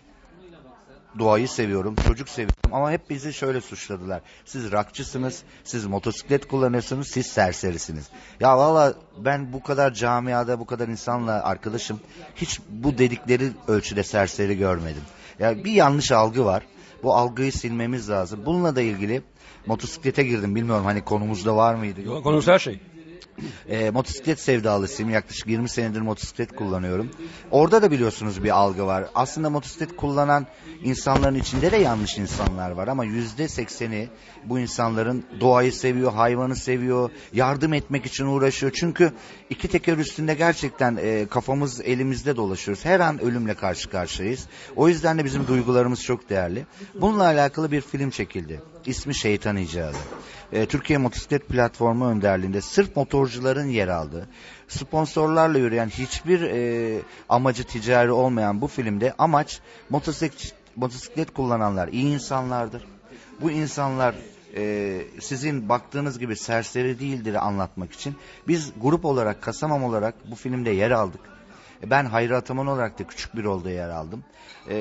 [1.19, 4.21] Doğayı seviyorum, çocuk seviyorum ama hep bizi şöyle suçladılar.
[4.45, 8.09] Siz rakçısınız, siz motosiklet kullanıyorsunuz, siz serserisiniz.
[8.41, 12.01] Ya valla ben bu kadar camiada, bu kadar insanla arkadaşım
[12.37, 15.03] hiç bu dedikleri ölçüde serseri görmedim.
[15.39, 16.63] Ya bir yanlış algı var.
[17.03, 18.41] Bu algıyı silmemiz lazım.
[18.47, 19.23] Bununla da ilgili
[19.67, 20.55] motosiklete girdim.
[20.55, 22.01] Bilmiyorum hani konumuzda var mıydı?
[22.03, 22.81] Yok, konumuz her şey.
[23.69, 25.11] E, motosiklet sevdalısıyım.
[25.11, 27.11] Yaklaşık 20 senedir motosiklet kullanıyorum.
[27.51, 29.05] Orada da biliyorsunuz bir algı var.
[29.15, 30.47] Aslında motosiklet kullanan
[30.85, 34.09] insanların içinde de yanlış insanlar var ama yüzde sekseni
[34.45, 38.73] bu insanların doğayı seviyor, hayvanı seviyor, yardım etmek için uğraşıyor.
[38.73, 39.13] Çünkü
[39.51, 42.85] iki teker üstünde gerçekten e, kafamız elimizde dolaşıyoruz.
[42.85, 44.47] Her an ölümle karşı karşıyayız.
[44.77, 46.67] O yüzden de bizim duygularımız çok değerli.
[46.95, 48.61] Bununla alakalı bir film çekildi.
[48.87, 49.97] İsmi Şeytan İcadı.
[50.53, 54.29] E, Türkiye Motosiklet Platformu önderliğinde sırf motorcuların yer aldığı,
[54.69, 59.61] sponsorlarla yürüyen hiçbir e, amacı ticari olmayan bu filmde amaç
[59.91, 62.85] motosiklet, motosiklet kullananlar iyi insanlardır.
[63.41, 64.15] Bu insanlar
[64.57, 68.17] e, sizin baktığınız gibi serseri değildir anlatmak için
[68.49, 71.21] biz grup olarak Kasamam olarak bu filmde yer aldık.
[71.91, 74.25] Ben Hayri Ataman olarak da küçük bir rolde yer aldım.
[74.69, 74.75] Ee,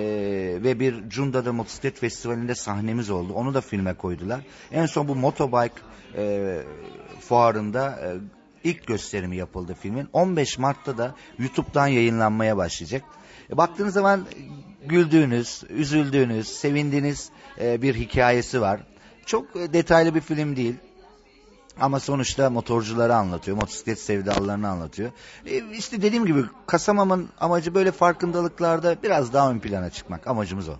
[0.64, 3.34] ve bir Cunda'da motosiklet festivalinde sahnemiz oldu.
[3.34, 4.42] Onu da filme koydular.
[4.72, 5.74] En son bu motobike
[6.18, 6.58] e,
[7.20, 8.08] fuarında e,
[8.64, 10.08] ilk gösterimi yapıldı filmin.
[10.14, 13.04] 15 Mart'ta da YouTube'dan yayınlanmaya başlayacak.
[13.52, 14.26] E, baktığınız zaman
[14.86, 17.30] güldüğünüz, üzüldüğünüz, sevindiğiniz
[17.62, 18.80] e, bir hikayesi var.
[19.26, 20.76] Çok e, detaylı bir film değil.
[21.80, 25.12] Ama sonuçta motorcuları anlatıyor, motosiklet sevdalılarını anlatıyor.
[25.46, 30.28] E işte dediğim gibi Kasamam'ın amacı böyle farkındalıklarda biraz daha ön plana çıkmak.
[30.28, 30.74] Amacımız o.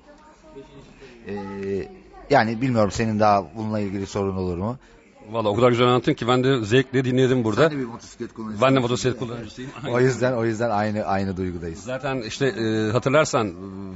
[1.28, 1.34] E,
[2.30, 4.78] yani bilmiyorum senin daha bununla ilgili sorun olur mu?
[5.32, 7.62] Valla o kadar güzel anlattın ki ben de zevkle dinledim burada.
[7.62, 8.68] Sen de bir motosiklet kullanıcısın.
[8.68, 9.72] Ben de motosiklet kullanıcısıyım.
[9.92, 11.80] o yüzden o yüzden aynı aynı duygudayız.
[11.80, 13.54] Zaten işte e, hatırlarsan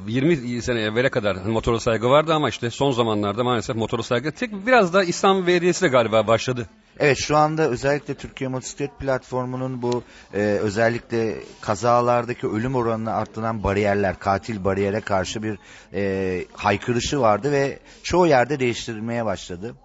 [0.08, 4.67] 20 sene evvele kadar motora saygı vardı ama işte son zamanlarda maalesef motora saygı tek
[4.67, 6.69] biraz da İslam veriyesi de galiba başladı.
[6.99, 10.03] Evet şu anda özellikle Türkiye Motosiklet Platformu'nun bu
[10.34, 15.60] e, özellikle kazalardaki ölüm oranını arttıran bariyerler, katil bariyere karşı bir
[15.93, 19.75] e, haykırışı vardı ve çoğu yerde değiştirilmeye başladı.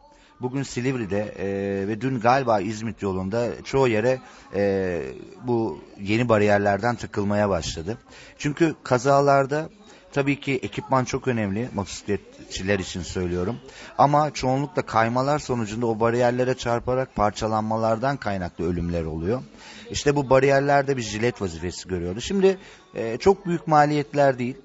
[0.41, 1.49] Bugün Silivri'de e,
[1.89, 4.19] ve dün galiba İzmit yolunda çoğu yere
[4.55, 5.03] e,
[5.45, 7.99] bu yeni bariyerlerden takılmaya başladı.
[8.39, 9.69] Çünkü kazalarda
[10.13, 13.57] tabii ki ekipman çok önemli motosikletçiler için söylüyorum.
[13.99, 19.43] Ama çoğunlukla kaymalar sonucunda o bariyerlere çarparak parçalanmalardan kaynaklı ölümler oluyor.
[19.91, 22.21] İşte bu bariyerlerde bir jilet vazifesi görüyordu.
[22.21, 22.59] Şimdi
[22.95, 24.57] e, çok büyük maliyetler değil.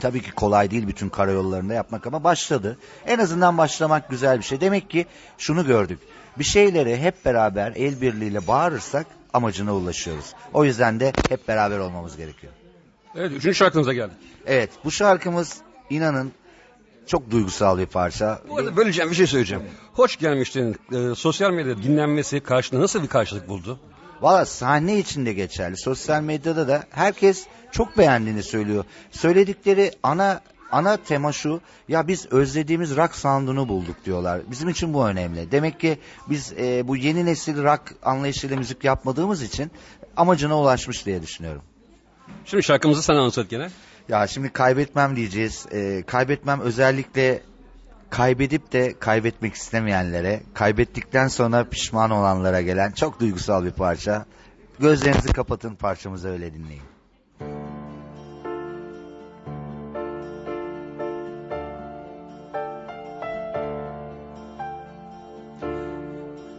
[0.00, 2.78] Tabii ki kolay değil bütün karayollarında yapmak ama başladı.
[3.06, 4.60] En azından başlamak güzel bir şey.
[4.60, 5.06] Demek ki
[5.38, 5.98] şunu gördük.
[6.38, 10.34] Bir şeyleri hep beraber el birliğiyle bağırırsak amacına ulaşıyoruz.
[10.52, 12.52] O yüzden de hep beraber olmamız gerekiyor.
[13.14, 14.16] Evet üçüncü şarkımıza geldik.
[14.46, 15.56] Evet bu şarkımız
[15.90, 16.32] inanın
[17.06, 18.40] çok duygusal bir parça.
[18.48, 19.62] Bu arada böleceğim bir şey söyleyeceğim.
[19.92, 20.76] Hoş gelmiştin.
[20.92, 23.78] Ee, sosyal medyada dinlenmesi karşılığında nasıl bir karşılık buldu?
[24.20, 25.76] Valla sahne içinde geçerli.
[25.76, 28.84] Sosyal medyada da herkes çok beğendiğini söylüyor.
[29.10, 30.40] Söyledikleri ana
[30.72, 31.60] ana tema şu.
[31.88, 34.40] Ya biz özlediğimiz rock sound'unu bulduk diyorlar.
[34.50, 35.52] Bizim için bu önemli.
[35.52, 35.98] Demek ki
[36.30, 39.70] biz e, bu yeni nesil rock anlayışıyla müzik yapmadığımız için
[40.16, 41.62] amacına ulaşmış diye düşünüyorum.
[42.44, 43.70] Şimdi şarkımızı sen anlat gene.
[44.08, 45.66] Ya şimdi kaybetmem diyeceğiz.
[45.72, 47.42] Ee, kaybetmem özellikle
[48.10, 54.26] kaybedip de kaybetmek istemeyenlere, kaybettikten sonra pişman olanlara gelen çok duygusal bir parça.
[54.80, 56.82] Gözlerinizi kapatın parçamızı öyle dinleyin.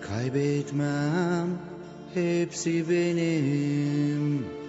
[0.02, 1.48] Kaybetmem
[2.14, 4.63] hepsi benim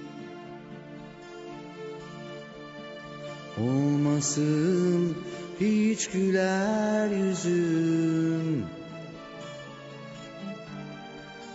[3.61, 5.17] Olmasın
[5.61, 8.64] hiç güler yüzüm.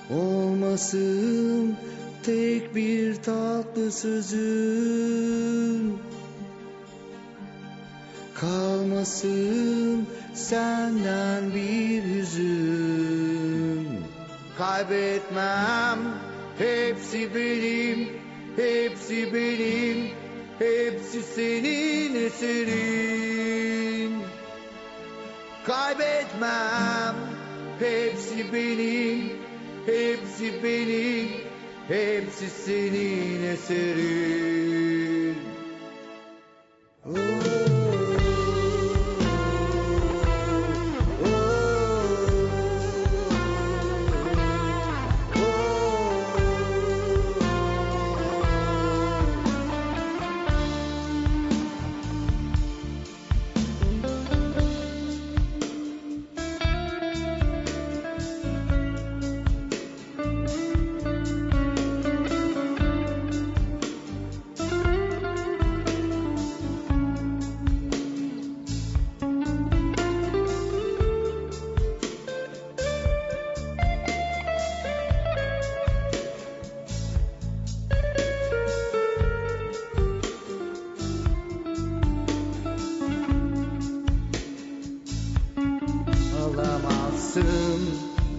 [0.10, 1.76] Olmasın
[2.24, 5.20] tek bir tatlı sözüm.
[8.34, 13.88] Kalmasın senden bir hüzün.
[14.58, 16.00] Kaybetmem
[16.58, 18.20] hepsi benim
[18.60, 20.19] Hepsi benim
[20.60, 24.13] Hepsi senin eserin.
[25.63, 27.15] Kaybetmem.
[27.80, 29.32] Hepsi benim.
[29.86, 31.30] Hepsi benim.
[31.88, 34.79] Hepsi senin eserin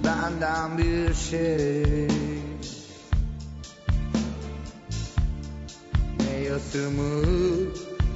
[0.05, 2.09] benden bir şey.
[6.19, 7.23] Ne yasımı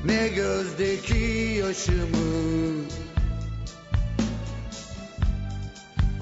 [0.05, 2.85] ne gözdeki yaşımı.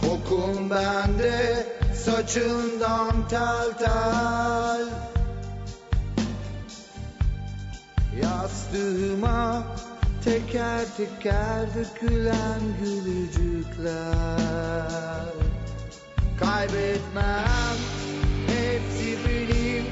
[0.01, 4.87] Kokun bende saçından tel tel.
[8.22, 9.62] Yastığıma
[10.25, 14.42] teker teker dökülen gülücükler
[16.40, 17.79] Kaybetmem.
[18.47, 19.85] Hepsi benim,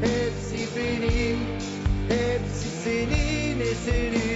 [0.00, 1.38] hepsi benim.
[2.08, 4.33] Hepsi senin eserin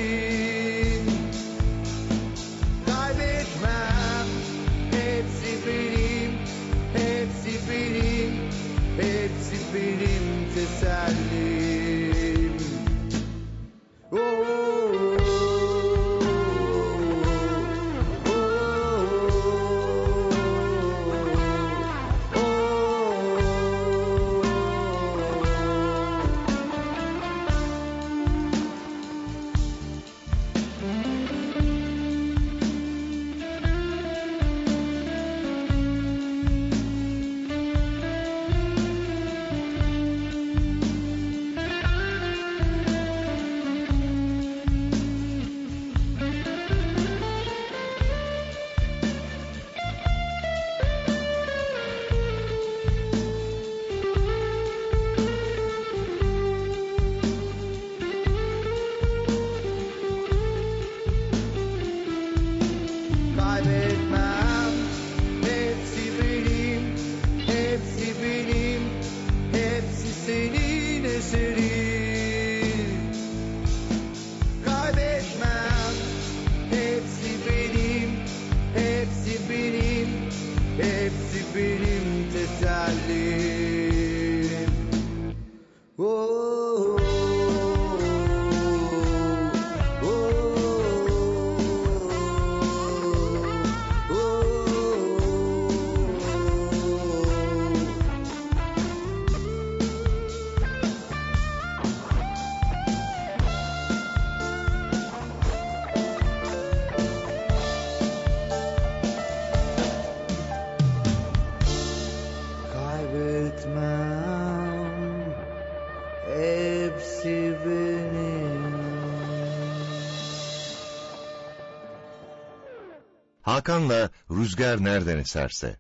[123.69, 125.77] Hakan'la Rüzgar nereden eserse.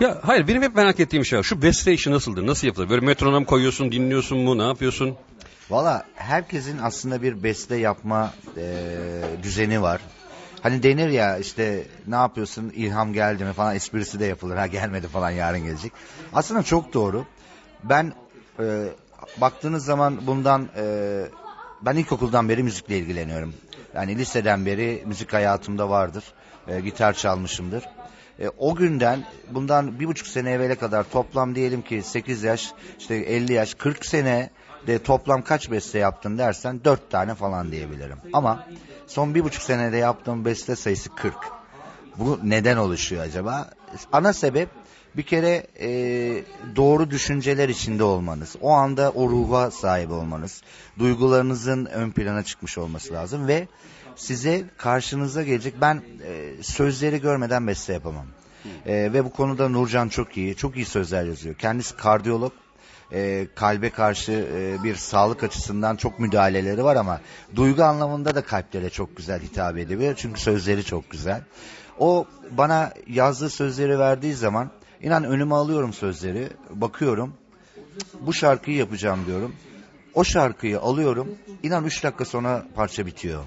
[0.00, 1.42] Ya hayır benim hep merak ettiğim şey var.
[1.42, 2.46] Şu beste işi nasıldır?
[2.46, 2.90] Nasıl yapılır?
[2.90, 4.58] Böyle metronom koyuyorsun, dinliyorsun mu?
[4.58, 5.16] Ne yapıyorsun?
[5.70, 8.62] Valla herkesin aslında bir beste yapma e,
[9.42, 10.00] düzeni var.
[10.62, 14.56] Hani denir ya işte ne yapıyorsun ilham geldi mi falan esprisi de yapılır.
[14.56, 15.92] Ha gelmedi falan yarın gelecek.
[16.32, 17.24] Aslında çok doğru.
[17.84, 18.12] Ben
[18.58, 18.84] e,
[19.36, 20.84] baktığınız zaman bundan e,
[21.82, 23.54] ben ilkokuldan beri müzikle ilgileniyorum.
[23.94, 26.24] Yani liseden beri müzik hayatımda vardır.
[26.70, 27.84] E, gitar çalmışımdır.
[28.38, 33.14] E, o günden bundan bir buçuk sene evvele kadar toplam diyelim ki 8 yaş işte
[33.14, 34.50] 50 yaş 40 sene
[34.86, 38.18] de toplam kaç beste yaptın dersen 4 tane falan diyebilirim.
[38.32, 38.66] Ama
[39.06, 41.34] son bir buçuk senede yaptığım beste sayısı 40.
[42.16, 43.70] Bu neden oluşuyor acaba?
[44.12, 44.68] Ana sebep
[45.16, 45.88] bir kere e,
[46.76, 48.56] doğru düşünceler içinde olmanız.
[48.60, 50.62] O anda o ruha sahip olmanız.
[50.98, 53.68] Duygularınızın ön plana çıkmış olması lazım ve
[54.16, 58.26] size karşınıza gelecek ben e, sözleri görmeden beste yapamam.
[58.86, 60.56] E, ve bu konuda Nurcan çok iyi.
[60.56, 61.54] Çok iyi sözler yazıyor.
[61.54, 62.52] Kendisi kardiyolog.
[63.12, 67.20] E, kalbe karşı e, bir sağlık açısından çok müdahaleleri var ama
[67.56, 70.14] duygu anlamında da kalplere çok güzel hitap ediyor.
[70.16, 71.42] Çünkü sözleri çok güzel.
[71.98, 74.70] O bana yazdığı sözleri verdiği zaman
[75.02, 77.34] inan önüme alıyorum sözleri, bakıyorum.
[78.20, 79.54] Bu şarkıyı yapacağım diyorum.
[80.14, 81.28] O şarkıyı alıyorum.
[81.62, 83.42] İnan 3 dakika sonra parça bitiyor.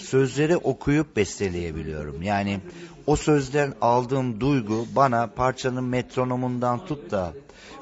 [0.00, 2.22] Sözleri okuyup besteleyebiliyorum.
[2.22, 2.60] Yani
[3.06, 7.32] o sözden aldığım duygu bana parçanın metronomundan tut da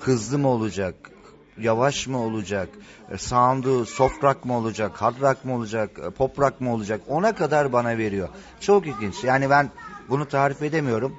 [0.00, 0.94] hızlı mı olacak,
[1.58, 2.68] yavaş mı olacak,
[3.10, 7.00] e, sound'u soft rock mı olacak, hard rock mı olacak, e, pop rock mı olacak
[7.08, 8.28] ona kadar bana veriyor.
[8.60, 9.24] Çok ilginç.
[9.24, 9.70] Yani ben
[10.08, 11.16] bunu tarif edemiyorum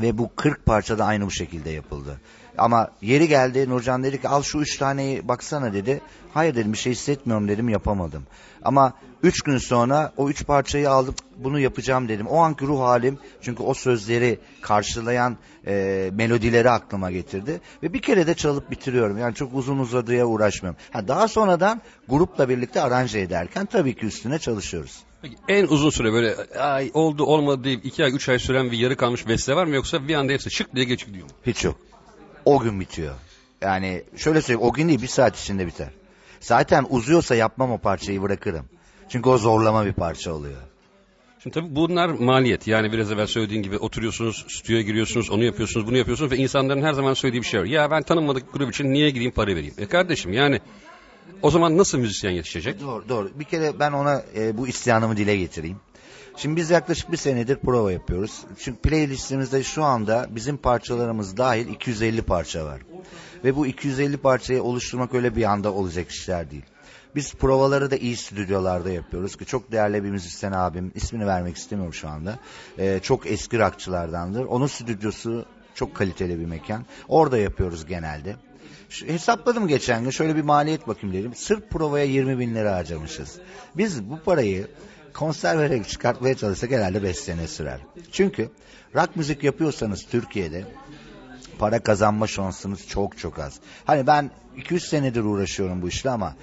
[0.00, 2.20] ve bu 40 parçada aynı bu şekilde yapıldı.
[2.58, 6.00] Ama yeri geldi Nurcan dedi ki al şu üç taneyi baksana dedi.
[6.34, 8.22] Hayır dedim bir şey hissetmiyorum dedim yapamadım.
[8.62, 8.92] Ama
[9.22, 12.26] üç gün sonra o üç parçayı aldım bunu yapacağım dedim.
[12.26, 15.36] O anki ruh halim çünkü o sözleri karşılayan
[15.66, 17.60] e, melodileri aklıma getirdi.
[17.82, 19.18] Ve bir kere de çalıp bitiriyorum.
[19.18, 20.80] Yani çok uzun uzadıya uğraşmıyorum.
[20.92, 24.98] Ha, daha sonradan grupla birlikte aranje ederken tabii ki üstüne çalışıyoruz.
[25.22, 28.78] Peki, en uzun süre böyle ay oldu olmadı deyip iki ay üç ay süren bir
[28.78, 31.32] yarı kalmış beste var mı yoksa bir anda hepsi şık diye geçip gidiyor mu?
[31.46, 31.87] Hiç yok.
[32.44, 33.14] O gün bitiyor.
[33.62, 35.88] Yani şöyle söyleyeyim o gün değil bir saat içinde biter.
[36.40, 38.64] Zaten uzuyorsa yapmam o parçayı bırakırım.
[39.08, 40.60] Çünkü o zorlama bir parça oluyor.
[41.42, 42.66] Şimdi tabii bunlar maliyet.
[42.66, 46.92] Yani biraz evvel söylediğin gibi oturuyorsunuz, stüdyoya giriyorsunuz, onu yapıyorsunuz, bunu yapıyorsunuz ve insanların her
[46.92, 47.64] zaman söylediği bir şey var.
[47.64, 49.74] Ya ben tanınmadık grup için niye gideyim para vereyim?
[49.78, 50.60] E kardeşim yani
[51.42, 52.80] o zaman nasıl müzisyen yetişecek?
[52.80, 53.30] Doğru doğru.
[53.34, 55.76] Bir kere ben ona e, bu isyanımı dile getireyim.
[56.38, 58.42] Şimdi biz yaklaşık bir senedir prova yapıyoruz.
[58.58, 62.80] Çünkü playlistimizde şu anda bizim parçalarımız dahil 250 parça var.
[63.44, 66.62] Ve bu 250 parçayı oluşturmak öyle bir anda olacak işler değil.
[67.14, 71.94] Biz provaları da iyi stüdyolarda yapıyoruz ki çok değerli bir müzisyen abim ismini vermek istemiyorum
[71.94, 72.38] şu anda.
[72.78, 74.44] Ee, çok eski rockçılardandır.
[74.44, 76.86] Onun stüdyosu çok kaliteli bir mekan.
[77.08, 78.36] Orada yapıyoruz genelde.
[78.88, 81.34] Şu, hesapladım geçen gün şöyle bir maliyet bakayım dedim.
[81.34, 83.38] Sırf provaya 20 bin lira harcamışız.
[83.76, 84.68] Biz bu parayı
[85.14, 87.80] konser vererek çıkartmaya çalışsak herhalde 5 sene sürer.
[88.12, 88.50] Çünkü
[88.94, 90.64] rock müzik yapıyorsanız Türkiye'de
[91.58, 93.60] para kazanma şansınız çok çok az.
[93.84, 96.34] Hani ben 200 senedir uğraşıyorum bu işle ama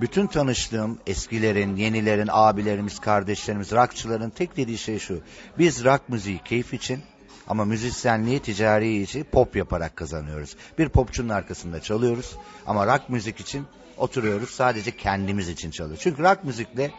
[0.00, 5.20] bütün tanıştığım eskilerin, yenilerin, abilerimiz, kardeşlerimiz, rockçıların tek dediği şey şu.
[5.58, 7.00] Biz rock müziği keyif için
[7.48, 10.56] ama müzisyenliği ticari için pop yaparak kazanıyoruz.
[10.78, 13.66] Bir popçunun arkasında çalıyoruz ama rock müzik için
[13.96, 16.02] oturuyoruz sadece kendimiz için çalıyoruz.
[16.02, 16.90] Çünkü rock müzikle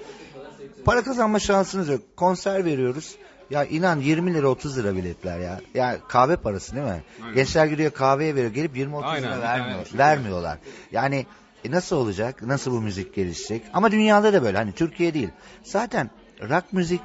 [0.86, 2.02] para kazanma şansınız yok.
[2.16, 3.16] Konser veriyoruz.
[3.50, 5.60] Ya inan 20 lira 30 lira biletler ya.
[5.74, 7.04] Ya kahve parası değil mi?
[7.22, 7.36] Aynen.
[7.36, 8.54] Gençler gidiyor kahveye veriyor.
[8.54, 10.58] Gelip 20-30 Aynen, lira vermiyor, şey vermiyorlar.
[10.92, 11.26] Yani
[11.66, 12.42] e nasıl olacak?
[12.42, 13.62] Nasıl bu müzik gelişecek?
[13.74, 14.58] Ama dünyada da böyle.
[14.58, 15.30] Hani Türkiye değil.
[15.64, 16.10] Zaten
[16.42, 17.02] rock müzik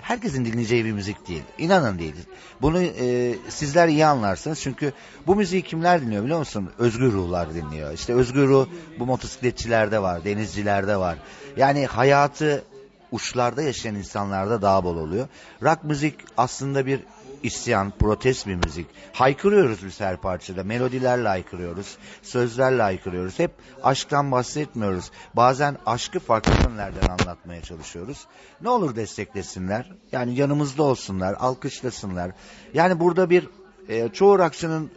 [0.00, 1.42] herkesin dinleyeceği bir müzik değil.
[1.58, 2.14] İnanın değil.
[2.62, 4.60] Bunu e, sizler iyi anlarsınız.
[4.60, 4.92] Çünkü
[5.26, 6.70] bu müziği kimler dinliyor biliyor musun?
[6.78, 7.92] Özgür ruhlar dinliyor.
[7.92, 8.66] İşte özgür ruh
[8.98, 11.18] bu motosikletçilerde var, denizcilerde var.
[11.56, 12.64] Yani hayatı
[13.12, 15.28] uçlarda yaşayan insanlarda daha bol oluyor.
[15.62, 17.00] Rock müzik aslında bir
[17.42, 18.86] isyan, protest bir müzik.
[19.12, 20.64] Haykırıyoruz biz her parçada.
[20.64, 21.96] Melodilerle haykırıyoruz.
[22.22, 23.38] Sözlerle haykırıyoruz.
[23.38, 23.50] Hep
[23.82, 25.10] aşktan bahsetmiyoruz.
[25.34, 28.26] Bazen aşkı farklı yönlerden anlatmaya çalışıyoruz.
[28.60, 29.92] Ne olur desteklesinler.
[30.12, 32.30] Yani yanımızda olsunlar, alkışlasınlar.
[32.74, 33.48] Yani burada bir
[33.88, 34.90] e, çoğu rockçının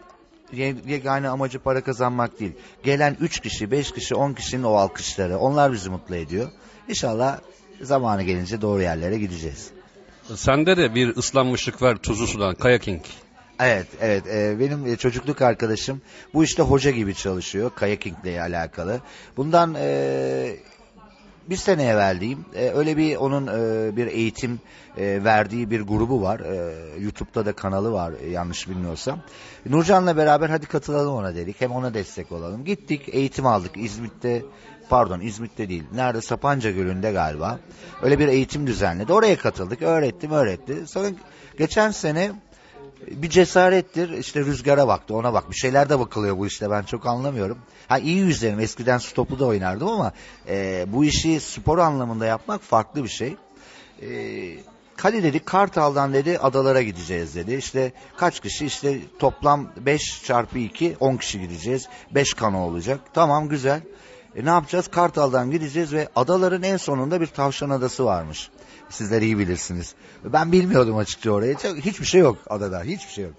[0.54, 2.54] ye- yegane amacı para kazanmak değil.
[2.84, 5.38] Gelen 3 kişi, 5 kişi, 10 kişinin o alkışları.
[5.38, 6.52] Onlar bizi mutlu ediyor.
[6.90, 7.40] İnşallah
[7.84, 9.70] zamanı gelince doğru yerlere gideceğiz.
[10.36, 13.02] Sende de bir ıslanmışlık var tuzlu sudan, kayaking.
[13.60, 14.28] Evet, evet.
[14.28, 16.02] Ee, benim e, çocukluk arkadaşım
[16.34, 17.72] bu işte hoca gibi çalışıyor.
[17.76, 19.02] Kayakingle alakalı.
[19.38, 20.56] Bundan e,
[21.50, 22.46] bir sene evvel diyeyim.
[22.56, 24.60] e, öyle bir onun e, bir eğitim
[24.98, 26.40] e, verdiği bir grubu var.
[26.40, 29.20] E, YouTube'da da kanalı var e, yanlış bilmiyorsam.
[29.70, 31.62] Nurcan'la beraber hadi katılalım ona dedik.
[31.62, 32.66] Hem ona destek olalım.
[32.66, 33.72] Gittik, eğitim aldık.
[33.76, 34.42] İzmit'te
[34.92, 35.84] pardon İzmit'te değil.
[35.94, 36.22] Nerede?
[36.22, 37.60] Sapanca Gölü'nde galiba.
[38.02, 39.14] Öyle bir eğitim düzenledi.
[39.14, 39.82] Oraya katıldık.
[39.82, 40.88] Öğrettim, öğretti.
[40.88, 41.08] Sonra
[41.58, 42.32] geçen sene
[43.08, 47.06] bir cesarettir işte rüzgara baktı ona bak bir şeyler de bakılıyor bu işte ben çok
[47.06, 47.58] anlamıyorum.
[47.88, 50.12] Ha iyi yüzerim eskiden stopu da oynardım ama
[50.48, 53.36] e, bu işi spor anlamında yapmak farklı bir şey.
[54.02, 54.10] E,
[54.98, 57.54] hadi dedi Kartal'dan dedi adalara gideceğiz dedi.
[57.54, 61.88] İşte kaç kişi işte toplam 5 çarpı 2 10 kişi gideceğiz.
[62.12, 63.00] 5 kano olacak.
[63.14, 63.82] Tamam güzel.
[64.36, 64.88] E, ne yapacağız?
[64.88, 68.50] Kartal'dan gideceğiz ve adaların en sonunda bir tavşan adası varmış.
[68.90, 69.96] Sizler iyi bilirsiniz.
[70.24, 71.58] Ben bilmiyordum açıkça oraya.
[71.58, 72.84] Çok- Hiçbir şey yok adada.
[72.84, 73.34] Hiçbir şey yok.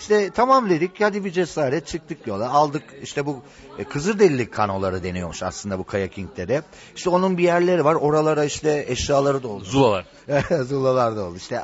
[0.00, 3.42] İşte tamam dedik hadi bir cesaret çıktık yola aldık işte bu
[3.78, 6.62] e, Kızılderili kanoları deniyormuş aslında bu kayakingde de.
[6.96, 9.64] İşte onun bir yerleri var oralara işte eşyaları doldu.
[9.64, 10.06] Zulalar.
[10.68, 11.62] Zulalar da oldu işte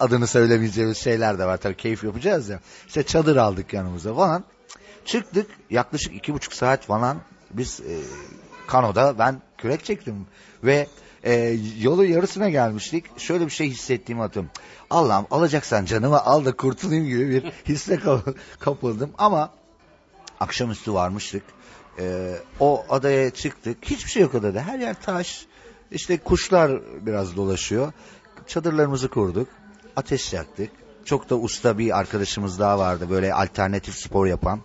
[0.00, 2.60] adını söylemeyeceğimiz şeyler de var tabii keyif yapacağız ya.
[2.86, 4.44] İşte çadır aldık yanımıza falan.
[5.04, 7.94] Çıktık yaklaşık iki buçuk saat falan biz e,
[8.66, 10.26] kanoda ben kürek çektim
[10.64, 10.86] ve
[11.24, 13.18] e, yolun yarısına gelmiştik.
[13.18, 14.60] Şöyle bir şey hissettiğimi hatırlıyorum.
[14.90, 19.10] Allah'ım alacaksan canımı al da kurtulayım gibi bir hisse kap- kapıldım.
[19.18, 19.50] Ama
[20.40, 21.42] akşamüstü varmıştık.
[21.98, 23.78] E, o adaya çıktık.
[23.82, 24.62] Hiçbir şey yok adada.
[24.62, 25.46] Her yer taş.
[25.90, 27.92] İşte kuşlar biraz dolaşıyor.
[28.46, 29.48] Çadırlarımızı kurduk.
[29.96, 30.70] Ateş yaktık.
[31.04, 33.10] Çok da usta bir arkadaşımız daha vardı.
[33.10, 34.60] Böyle alternatif spor yapan.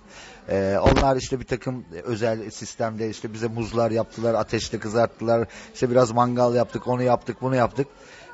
[0.50, 5.48] Ee, onlar işte bir takım özel sistemde işte bize muzlar yaptılar, ateşte kızarttılar.
[5.74, 7.88] İşte biraz mangal yaptık, onu yaptık, bunu yaptık.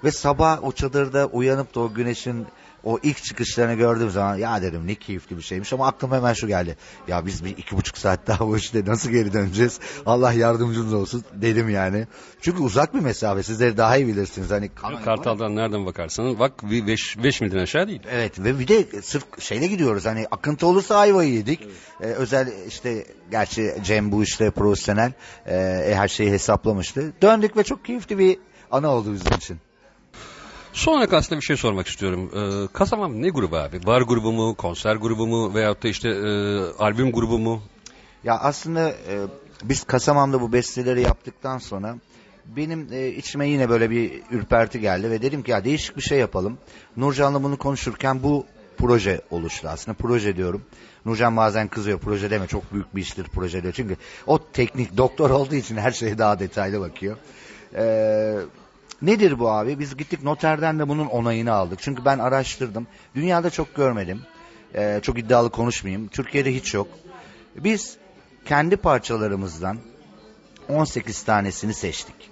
[0.03, 2.47] Ve sabah o çadırda uyanıp da o güneşin
[2.83, 6.47] o ilk çıkışlarını gördüğüm zaman ya dedim ne keyifli bir şeymiş ama aklıma hemen şu
[6.47, 6.77] geldi.
[7.07, 9.79] Ya biz bir iki buçuk saat daha bu işte nasıl geri döneceğiz?
[10.05, 12.07] Allah yardımcımız olsun dedim yani.
[12.41, 14.51] Çünkü uzak bir mesafe sizleri daha iyi bilirsiniz.
[14.51, 14.69] Hani
[15.05, 18.01] Kartal'dan nereden bakarsanız bak 5 milden aşağı değil.
[18.11, 21.67] Evet ve bir de sırf şeyle gidiyoruz hani akıntı olursa ayvayı yedik.
[22.01, 25.11] Ee, özel işte gerçi Cem bu işte profesyonel
[25.47, 27.13] e, her şeyi hesaplamıştı.
[27.21, 28.37] Döndük ve çok keyifli bir
[28.71, 29.59] ana oldu bizim için.
[30.73, 32.31] Son olarak aslında bir şey sormak istiyorum.
[32.35, 33.85] Ee, Kasamam ne grubu abi?
[33.85, 37.61] Bar grubu mu, konser grubu mu veyahut da işte e, albüm grubu mu?
[38.23, 39.27] Ya aslında e,
[39.63, 41.95] biz Kasamam'da bu besteleri yaptıktan sonra
[42.45, 46.19] benim e, içime yine böyle bir ürperti geldi ve dedim ki ya değişik bir şey
[46.19, 46.57] yapalım.
[46.97, 48.45] Nurcan'la bunu konuşurken bu
[48.77, 49.97] proje oluştu aslında.
[49.97, 50.61] Proje diyorum.
[51.05, 53.73] Nurcan bazen kızıyor proje deme çok büyük bir iştir proje diyor.
[53.73, 53.97] Çünkü
[54.27, 57.17] o teknik doktor olduğu için her şeye daha detaylı bakıyor.
[57.75, 58.35] Eee
[59.01, 59.79] Nedir bu abi?
[59.79, 61.79] Biz gittik noterden de bunun onayını aldık.
[61.81, 62.87] Çünkü ben araştırdım.
[63.15, 64.21] Dünyada çok görmedim.
[64.75, 66.07] Ee, çok iddialı konuşmayayım.
[66.07, 66.87] Türkiye'de hiç yok.
[67.55, 67.97] Biz
[68.45, 69.77] kendi parçalarımızdan
[70.69, 72.31] 18 tanesini seçtik.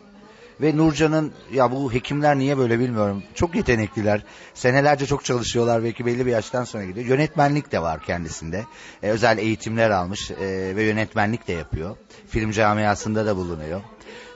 [0.61, 3.23] Ve Nurcan'ın ya bu hekimler niye böyle bilmiyorum.
[3.33, 4.23] Çok yetenekliler.
[4.53, 7.05] Senelerce çok çalışıyorlar belki belli bir yaştan sonra gidiyor.
[7.05, 8.65] Yönetmenlik de var kendisinde.
[9.03, 10.37] Ee, özel eğitimler almış ee,
[10.75, 11.97] ve yönetmenlik de yapıyor.
[12.27, 13.81] Film camiasında da bulunuyor.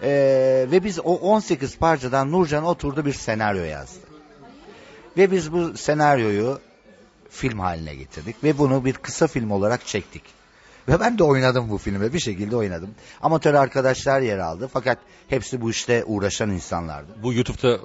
[0.03, 4.07] Ee, ve biz o 18 parçadan Nurcan oturdu bir senaryo yazdı.
[5.17, 6.59] Ve biz bu senaryoyu
[7.29, 10.23] film haline getirdik ve bunu bir kısa film olarak çektik.
[10.87, 12.89] Ve ben de oynadım bu filme bir şekilde oynadım.
[13.21, 17.11] Amatör arkadaşlar yer aldı fakat hepsi bu işte uğraşan insanlardı.
[17.23, 17.79] Bu YouTube'da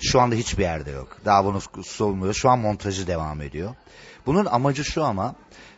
[0.00, 1.16] Şu anda hiçbir yerde yok.
[1.24, 2.34] Daha bunu solmuyor.
[2.34, 3.74] Şu an montajı devam ediyor.
[4.26, 5.34] Bunun amacı şu ama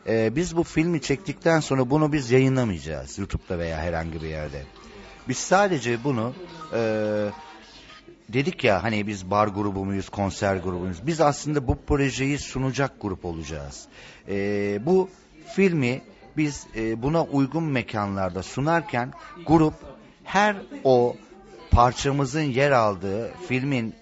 [0.07, 4.62] e, biz bu filmi çektikten sonra bunu biz yayınlamayacağız YouTube'da veya herhangi bir yerde.
[5.29, 6.33] Biz sadece bunu
[6.72, 6.81] e,
[8.29, 11.07] dedik ya hani biz bar grubu muyuz, konser grubu muyuz?
[11.07, 13.85] Biz aslında bu projeyi sunacak grup olacağız.
[14.29, 14.37] E,
[14.87, 15.11] bu
[15.55, 16.03] filmi
[16.37, 19.12] biz e, buna uygun mekanlarda sunarken
[19.47, 19.74] grup
[20.24, 21.16] her o
[21.70, 23.95] parçamızın yer aldığı filmin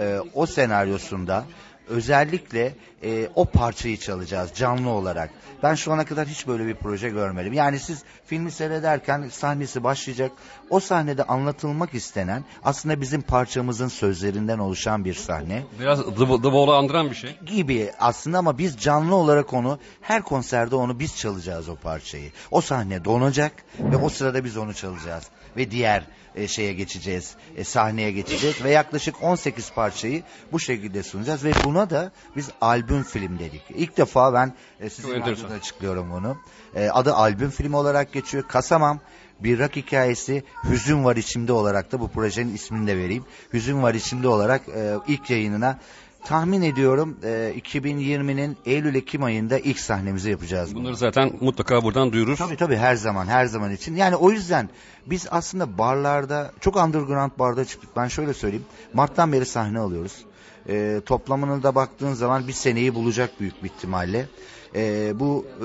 [0.00, 1.44] e, o senaryosunda
[1.88, 5.30] özellikle e, o parçayı çalacağız canlı olarak.
[5.62, 7.52] Ben şu ana kadar hiç böyle bir proje görmedim.
[7.52, 10.32] Yani siz filmi seyrederken sahnesi başlayacak.
[10.70, 15.62] O sahnede anlatılmak istenen aslında bizim parçamızın sözlerinden oluşan bir sahne.
[15.80, 17.38] Biraz The, The Wall'u andıran bir şey.
[17.46, 22.30] Gibi aslında ama biz canlı olarak onu her konserde onu biz çalacağız o parçayı.
[22.50, 25.24] O sahne donacak ve o sırada biz onu çalacağız.
[25.56, 26.04] Ve diğer
[26.38, 30.22] e, şeye geçeceğiz, e, sahneye geçeceğiz ve yaklaşık 18 parçayı
[30.52, 33.62] bu şekilde sunacağız ve buna da biz albüm film dedik.
[33.74, 35.50] İlk defa ben e, sizin enteresan.
[35.50, 36.36] açıklıyorum bunu.
[36.74, 38.48] E, adı albüm film olarak geçiyor.
[38.48, 39.00] Kasamam
[39.40, 43.24] bir rak hikayesi Hüzün Var içimde olarak da bu projenin ismini de vereyim.
[43.52, 45.78] Hüzün Var içimde olarak e, ilk yayınına
[46.24, 50.74] tahmin ediyorum e, 2020'nin Eylül-Ekim ayında ilk sahnemizi yapacağız.
[50.74, 52.36] Bunları zaten mutlaka buradan duyurur.
[52.36, 53.96] Tabii tabii her zaman her zaman için.
[53.96, 54.68] Yani o yüzden
[55.06, 57.96] biz aslında barlarda çok underground barda çıktık.
[57.96, 58.66] Ben şöyle söyleyeyim.
[58.94, 60.24] Mart'tan beri sahne alıyoruz.
[60.68, 64.28] Ee, toplamını da baktığın zaman bir seneyi bulacak büyük bir ihtimalle.
[64.74, 65.64] Ee, bu e,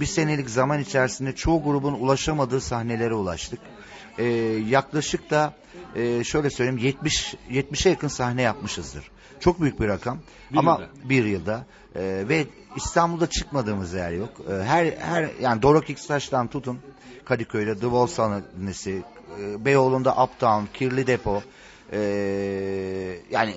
[0.00, 3.60] bir senelik zaman içerisinde çoğu grubun ulaşamadığı sahnelere ulaştık.
[4.18, 4.24] Ee,
[4.68, 5.54] yaklaşık da
[5.96, 9.10] e, şöyle söyleyeyim 70 70'e yakın sahne yapmışızdır.
[9.40, 10.18] Çok büyük bir rakam.
[10.52, 11.08] Bir Ama yılda.
[11.08, 11.64] bir yılda
[11.96, 14.28] Ee, ve İstanbul'da çıkmadığımız yer yok.
[14.50, 16.78] Ee, her her yani Dorok X'taş'tan tutun
[17.24, 19.02] Kadıköy'de The Wall sahnesi,
[19.40, 21.42] e, Beyoğlu'nda Uptown, Kirli Depo.
[21.92, 21.98] ee,
[23.30, 23.54] yani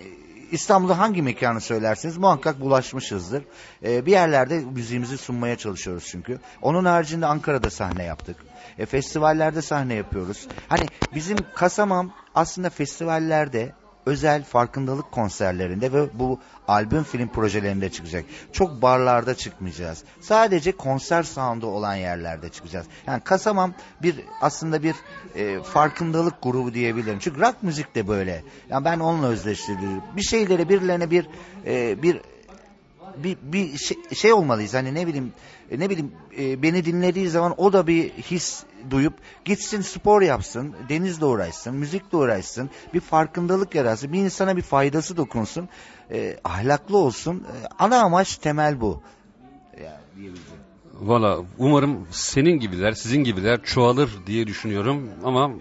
[0.51, 3.43] İstanbul'da hangi mekanı söylerseniz muhakkak bulaşmışızdır.
[3.85, 6.39] Ee, bir yerlerde müziğimizi sunmaya çalışıyoruz çünkü.
[6.61, 8.37] Onun haricinde Ankara'da sahne yaptık.
[8.79, 10.47] E, festivallerde sahne yapıyoruz.
[10.69, 13.71] Hani bizim kasamam aslında festivallerde
[14.05, 18.25] özel farkındalık konserlerinde ve bu albüm film projelerinde çıkacak.
[18.51, 20.03] Çok barlarda çıkmayacağız.
[20.21, 22.85] Sadece konser sound'u olan yerlerde çıkacağız.
[23.07, 24.95] Yani Kasamam bir aslında bir
[25.35, 27.19] e, farkındalık grubu diyebilirim.
[27.19, 28.43] Çünkü rock müzik de böyle.
[28.69, 30.03] Yani ben onunla özdeştiriyorum.
[30.17, 31.27] Bir şeyleri birilerine bir
[31.65, 32.21] e, bir
[33.17, 35.33] bir, bir şey, şey olmalıyız hani ne bileyim
[35.73, 39.13] e, ne bileyim e, beni dinlediği zaman o da bir his duyup
[39.45, 45.69] gitsin spor yapsın, denizle uğraşsın, müzikle uğraşsın, bir farkındalık yaratsın, bir insana bir faydası dokunsun,
[46.11, 47.35] e, ahlaklı olsun.
[47.35, 49.01] E, ana amaç temel bu.
[49.83, 50.31] Yani.
[51.01, 55.51] Valla umarım senin gibiler, sizin gibiler çoğalır diye düşünüyorum ama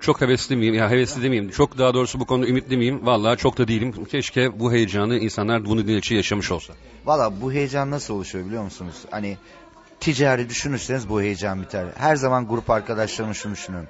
[0.00, 0.74] çok hevesli miyim?
[0.74, 1.50] Ya hevesli demeyeyim.
[1.50, 3.06] Çok daha doğrusu bu konuda ümitli miyim?
[3.06, 4.04] Valla çok da değilim.
[4.04, 6.72] Keşke bu heyecanı insanlar bunu dinleyici yaşamış olsa.
[7.04, 8.94] Valla bu heyecan nasıl oluşuyor biliyor musunuz?
[9.10, 9.36] Hani
[10.00, 11.86] ticari düşünürseniz bu heyecan biter.
[11.96, 13.86] Her zaman grup arkadaşlarım şunu düşünün.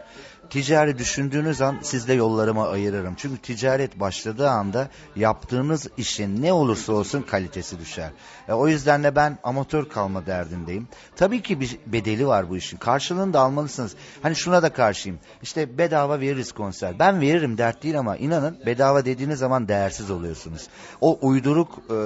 [0.50, 3.14] Ticari düşündüğünüz an sizle yollarımı ayırırım.
[3.16, 8.10] Çünkü ticaret başladığı anda yaptığınız işin ne olursa olsun kalitesi düşer.
[8.48, 10.88] E, o yüzden de ben amatör kalma derdindeyim.
[11.16, 12.76] Tabii ki bir bedeli var bu işin.
[12.76, 13.94] Karşılığını da almalısınız.
[14.22, 15.18] Hani şuna da karşıyım.
[15.42, 16.98] İşte bedava veririz konser.
[16.98, 20.68] Ben veririm dert değil ama inanın bedava dediğiniz zaman değersiz oluyorsunuz.
[21.00, 21.96] O uyduruk e,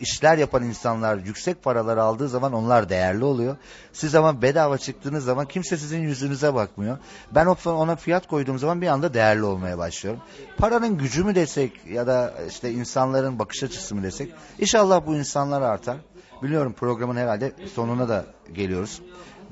[0.00, 3.56] işler yapan insanlar yüksek paralar aldığı zaman onlar değerli oluyor.
[3.92, 6.98] Siz ama bedava çıktığınız zaman kimse sizin yüzünüze bakmıyor.
[7.34, 10.20] Ben o ona fiyat koyduğum zaman bir anda değerli olmaya başlıyorum.
[10.56, 15.62] Paranın gücü mü desek ya da işte insanların bakış açısı mı desek inşallah bu insanlar
[15.62, 15.96] artar.
[16.42, 19.02] Biliyorum programın herhalde sonuna da geliyoruz.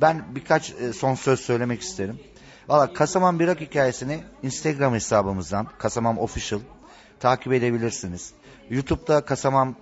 [0.01, 2.21] Ben birkaç e, son söz söylemek isterim.
[2.69, 6.61] Valla Kasaman Birak hikayesini Instagram hesabımızdan Kasamam Official
[7.21, 8.33] takip edebilirsiniz.
[8.71, 9.75] YouTube'da Kasamam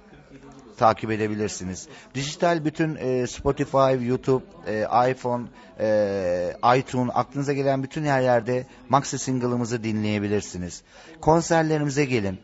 [0.77, 1.89] takip edebilirsiniz.
[2.15, 5.45] Dijital bütün e, Spotify, YouTube, e, iPhone,
[5.81, 10.83] e, iTunes aklınıza gelen bütün yerlerde Maxi single'ımızı dinleyebilirsiniz.
[11.21, 12.39] Konserlerimize gelin.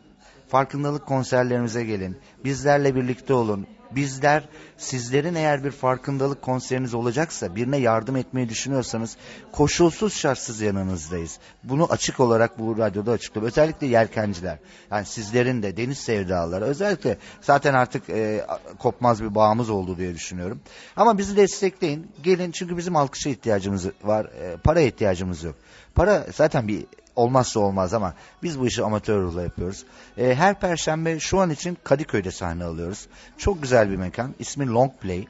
[0.47, 2.17] Farkındalık konserlerimize gelin.
[2.43, 3.67] Bizlerle birlikte olun.
[3.91, 4.43] Bizler
[4.77, 9.17] sizlerin eğer bir farkındalık konseriniz olacaksa birine yardım etmeyi düşünüyorsanız
[9.51, 11.39] koşulsuz şartsız yanınızdayız.
[11.63, 13.47] Bunu açık olarak bu radyoda açıklıyorum.
[13.47, 14.57] Özellikle yelkenciler.
[14.91, 18.45] Yani sizlerin de deniz sevdaları özellikle zaten artık e,
[18.79, 20.61] kopmaz bir bağımız oldu diye düşünüyorum.
[20.95, 22.11] Ama bizi destekleyin.
[22.23, 24.25] Gelin çünkü bizim alkışa ihtiyacımız var.
[24.25, 25.55] E, para ihtiyacımız yok.
[25.95, 26.85] Para zaten bir
[27.19, 28.13] olmazsa olmaz ama
[28.43, 29.85] biz bu işi amatör ruhla yapıyoruz.
[30.17, 33.07] E, her perşembe şu an için Kadıköy'de sahne alıyoruz.
[33.37, 34.35] Çok güzel bir mekan.
[34.39, 35.27] İsmi Long Play.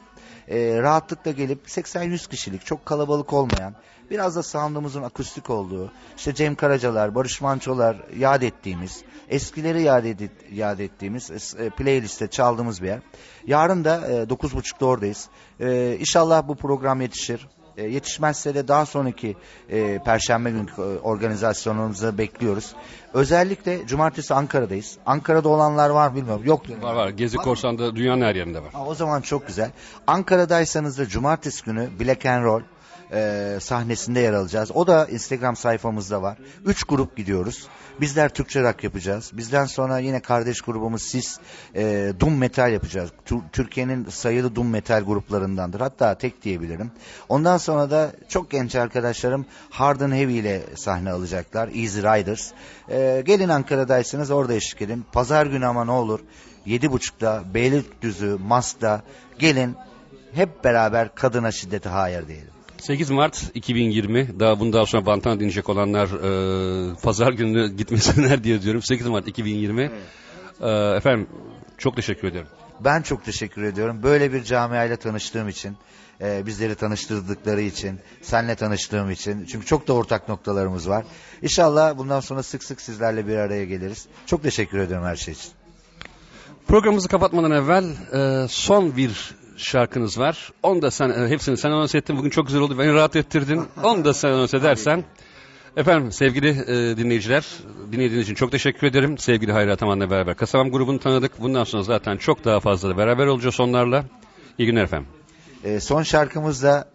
[0.48, 3.74] E, rahatlıkla gelip 80-100 kişilik çok kalabalık olmayan
[4.12, 10.32] biraz da sound'umuzun akustik olduğu işte Cem Karacalar, Barış Mançolar yad ettiğimiz eskileri yad, edit,
[10.52, 13.00] yad ettiğimiz e, playliste çaldığımız bir yer.
[13.48, 15.30] Yarın da e, 9.30'da oradayız.
[15.60, 17.48] E, inşallah bu program yetişir.
[17.80, 19.36] E, yetişmezse de daha sonraki
[19.70, 22.76] e, perşembe günkü e, organizasyonumuzu bekliyoruz.
[23.14, 24.98] Özellikle cumartesi Ankara'dayız.
[25.06, 26.44] Ankara'da olanlar var bilmiyorum.
[26.46, 26.62] Yok.
[26.82, 27.10] Var var.
[27.10, 28.72] Gezi Korsan'da dünyanın her yerinde var.
[28.74, 29.72] Ha, o zaman çok güzel.
[30.08, 32.62] Ankara'daysanız da cumartesi günü Black and Roll
[33.14, 34.72] e, sahnesinde yer alacağız.
[34.74, 36.38] O da Instagram sayfamızda var.
[36.66, 37.68] Üç grup gidiyoruz.
[38.01, 39.32] Bizler Türkçe rock yapacağız.
[39.34, 41.39] Bizden sonra yine kardeş grubumuz Sis
[41.76, 43.10] e, Doom Metal yapacağız.
[43.26, 45.80] Tür- Türkiye'nin sayılı Doom Metal gruplarındandır.
[45.80, 46.91] Hatta tek diyebilirim.
[47.30, 51.68] Ondan sonra da çok genç arkadaşlarım Hard and Heavy ile sahne alacaklar.
[51.68, 52.51] Easy Riders.
[52.89, 55.05] E, gelin Ankara'daysanız orada eşlik edin.
[55.12, 56.20] Pazar günü ama ne olur
[56.68, 59.01] 7.30'da Beylikdüzü, Mas'ta
[59.39, 59.76] gelin
[60.34, 62.59] hep beraber kadına şiddete hayır diyelim.
[62.82, 68.82] 8 Mart 2020 daha bundan sonra bantana dinleyecek olanlar e, pazar günü gitmesinler diye diyorum
[68.82, 69.92] 8 Mart 2020
[70.62, 71.28] E, efendim
[71.78, 72.48] çok teşekkür ederim.
[72.80, 74.04] Ben çok teşekkür ediyorum.
[74.04, 75.78] Böyle bir camiayla tanıştığım için,
[76.22, 79.46] e, bizleri tanıştırdıkları için, senle tanıştığım için.
[79.46, 81.06] Çünkü çok da ortak noktalarımız var.
[81.42, 84.08] İnşallah bundan sonra sık sık sizlerle bir araya geliriz.
[84.26, 85.52] Çok teşekkür ediyorum her şey için.
[86.68, 90.51] Programımızı kapatmadan evvel e, son bir şarkınız var.
[90.64, 92.18] Onu da sen, e, hepsini sen anons ettin.
[92.18, 92.80] Bugün çok güzel oldu.
[92.80, 93.62] Beni rahat ettirdin.
[93.84, 95.03] Onu da sen anons edersen.
[95.78, 97.45] Efendim sevgili e, dinleyiciler,
[97.91, 99.18] dinlediğiniz için çok teşekkür ederim.
[99.18, 101.41] Sevgili Hayri Ataman'la beraber Kasabam grubunu tanıdık.
[101.41, 104.05] Bundan sonra zaten çok daha fazla da beraber olacağız onlarla.
[104.57, 105.10] İyi günler efendim.
[105.64, 106.89] E, son şarkımızda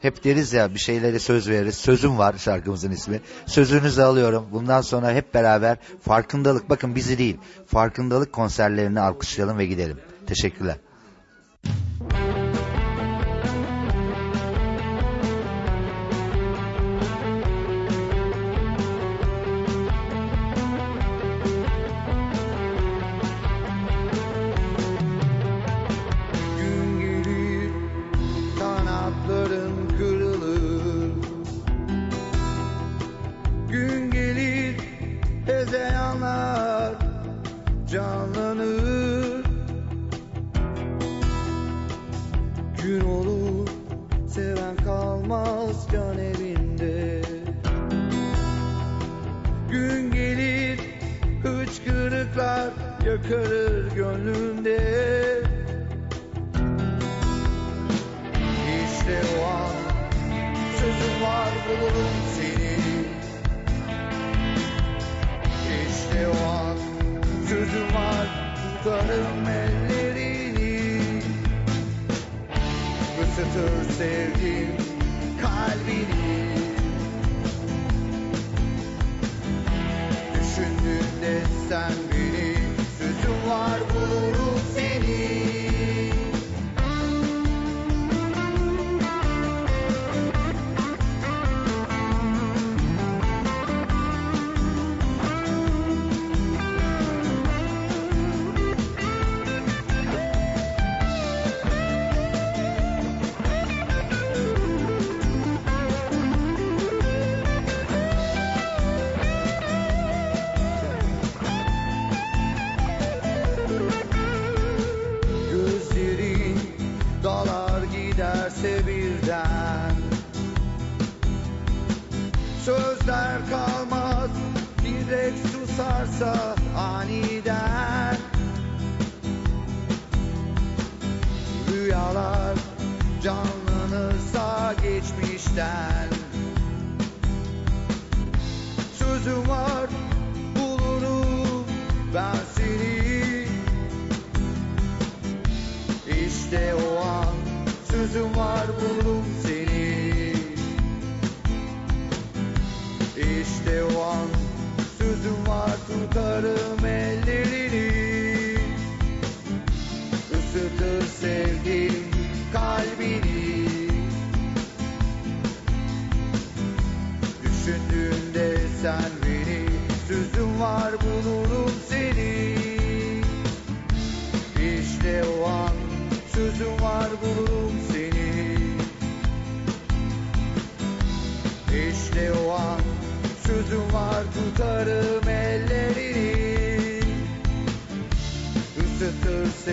[0.00, 1.74] hep deriz ya bir şeylere söz veririz.
[1.74, 3.20] Sözüm var şarkımızın ismi.
[3.46, 4.46] Sözünüzü alıyorum.
[4.52, 7.36] Bundan sonra hep beraber farkındalık, bakın bizi değil,
[7.66, 9.96] farkındalık konserlerini alkışlayalım ve gidelim.
[10.26, 10.76] Teşekkürler.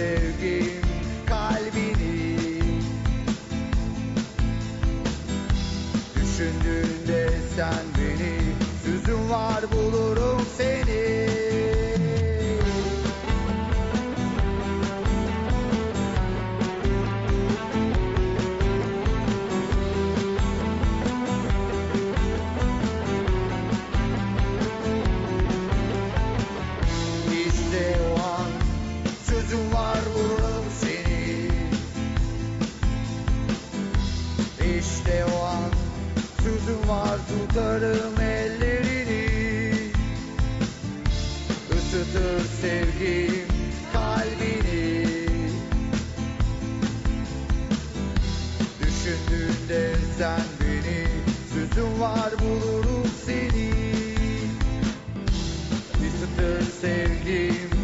[0.05, 0.94] Isıtır sevgim
[37.55, 39.25] tutarım ellerini.
[41.77, 43.47] Isıtır sevgim
[43.93, 45.05] kalbini.
[48.79, 51.07] Düşündüğünde sen beni
[51.53, 53.71] Sözüm var bulurum seni.
[56.07, 57.74] Isıtır sevgim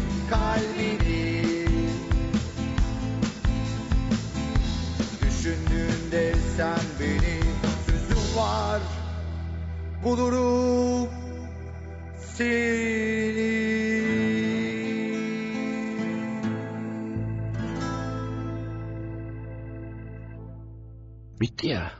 [10.02, 11.08] bulurum
[12.18, 13.52] seni
[21.40, 21.91] Bitti ya.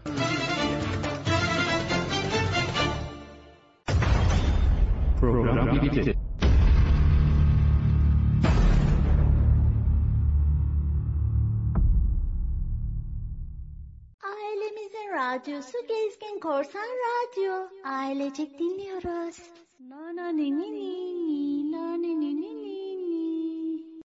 [16.43, 17.69] Korsan Radyo.
[17.85, 19.37] Ailecek dinliyoruz.
[19.81, 21.32] Na ni ni ni.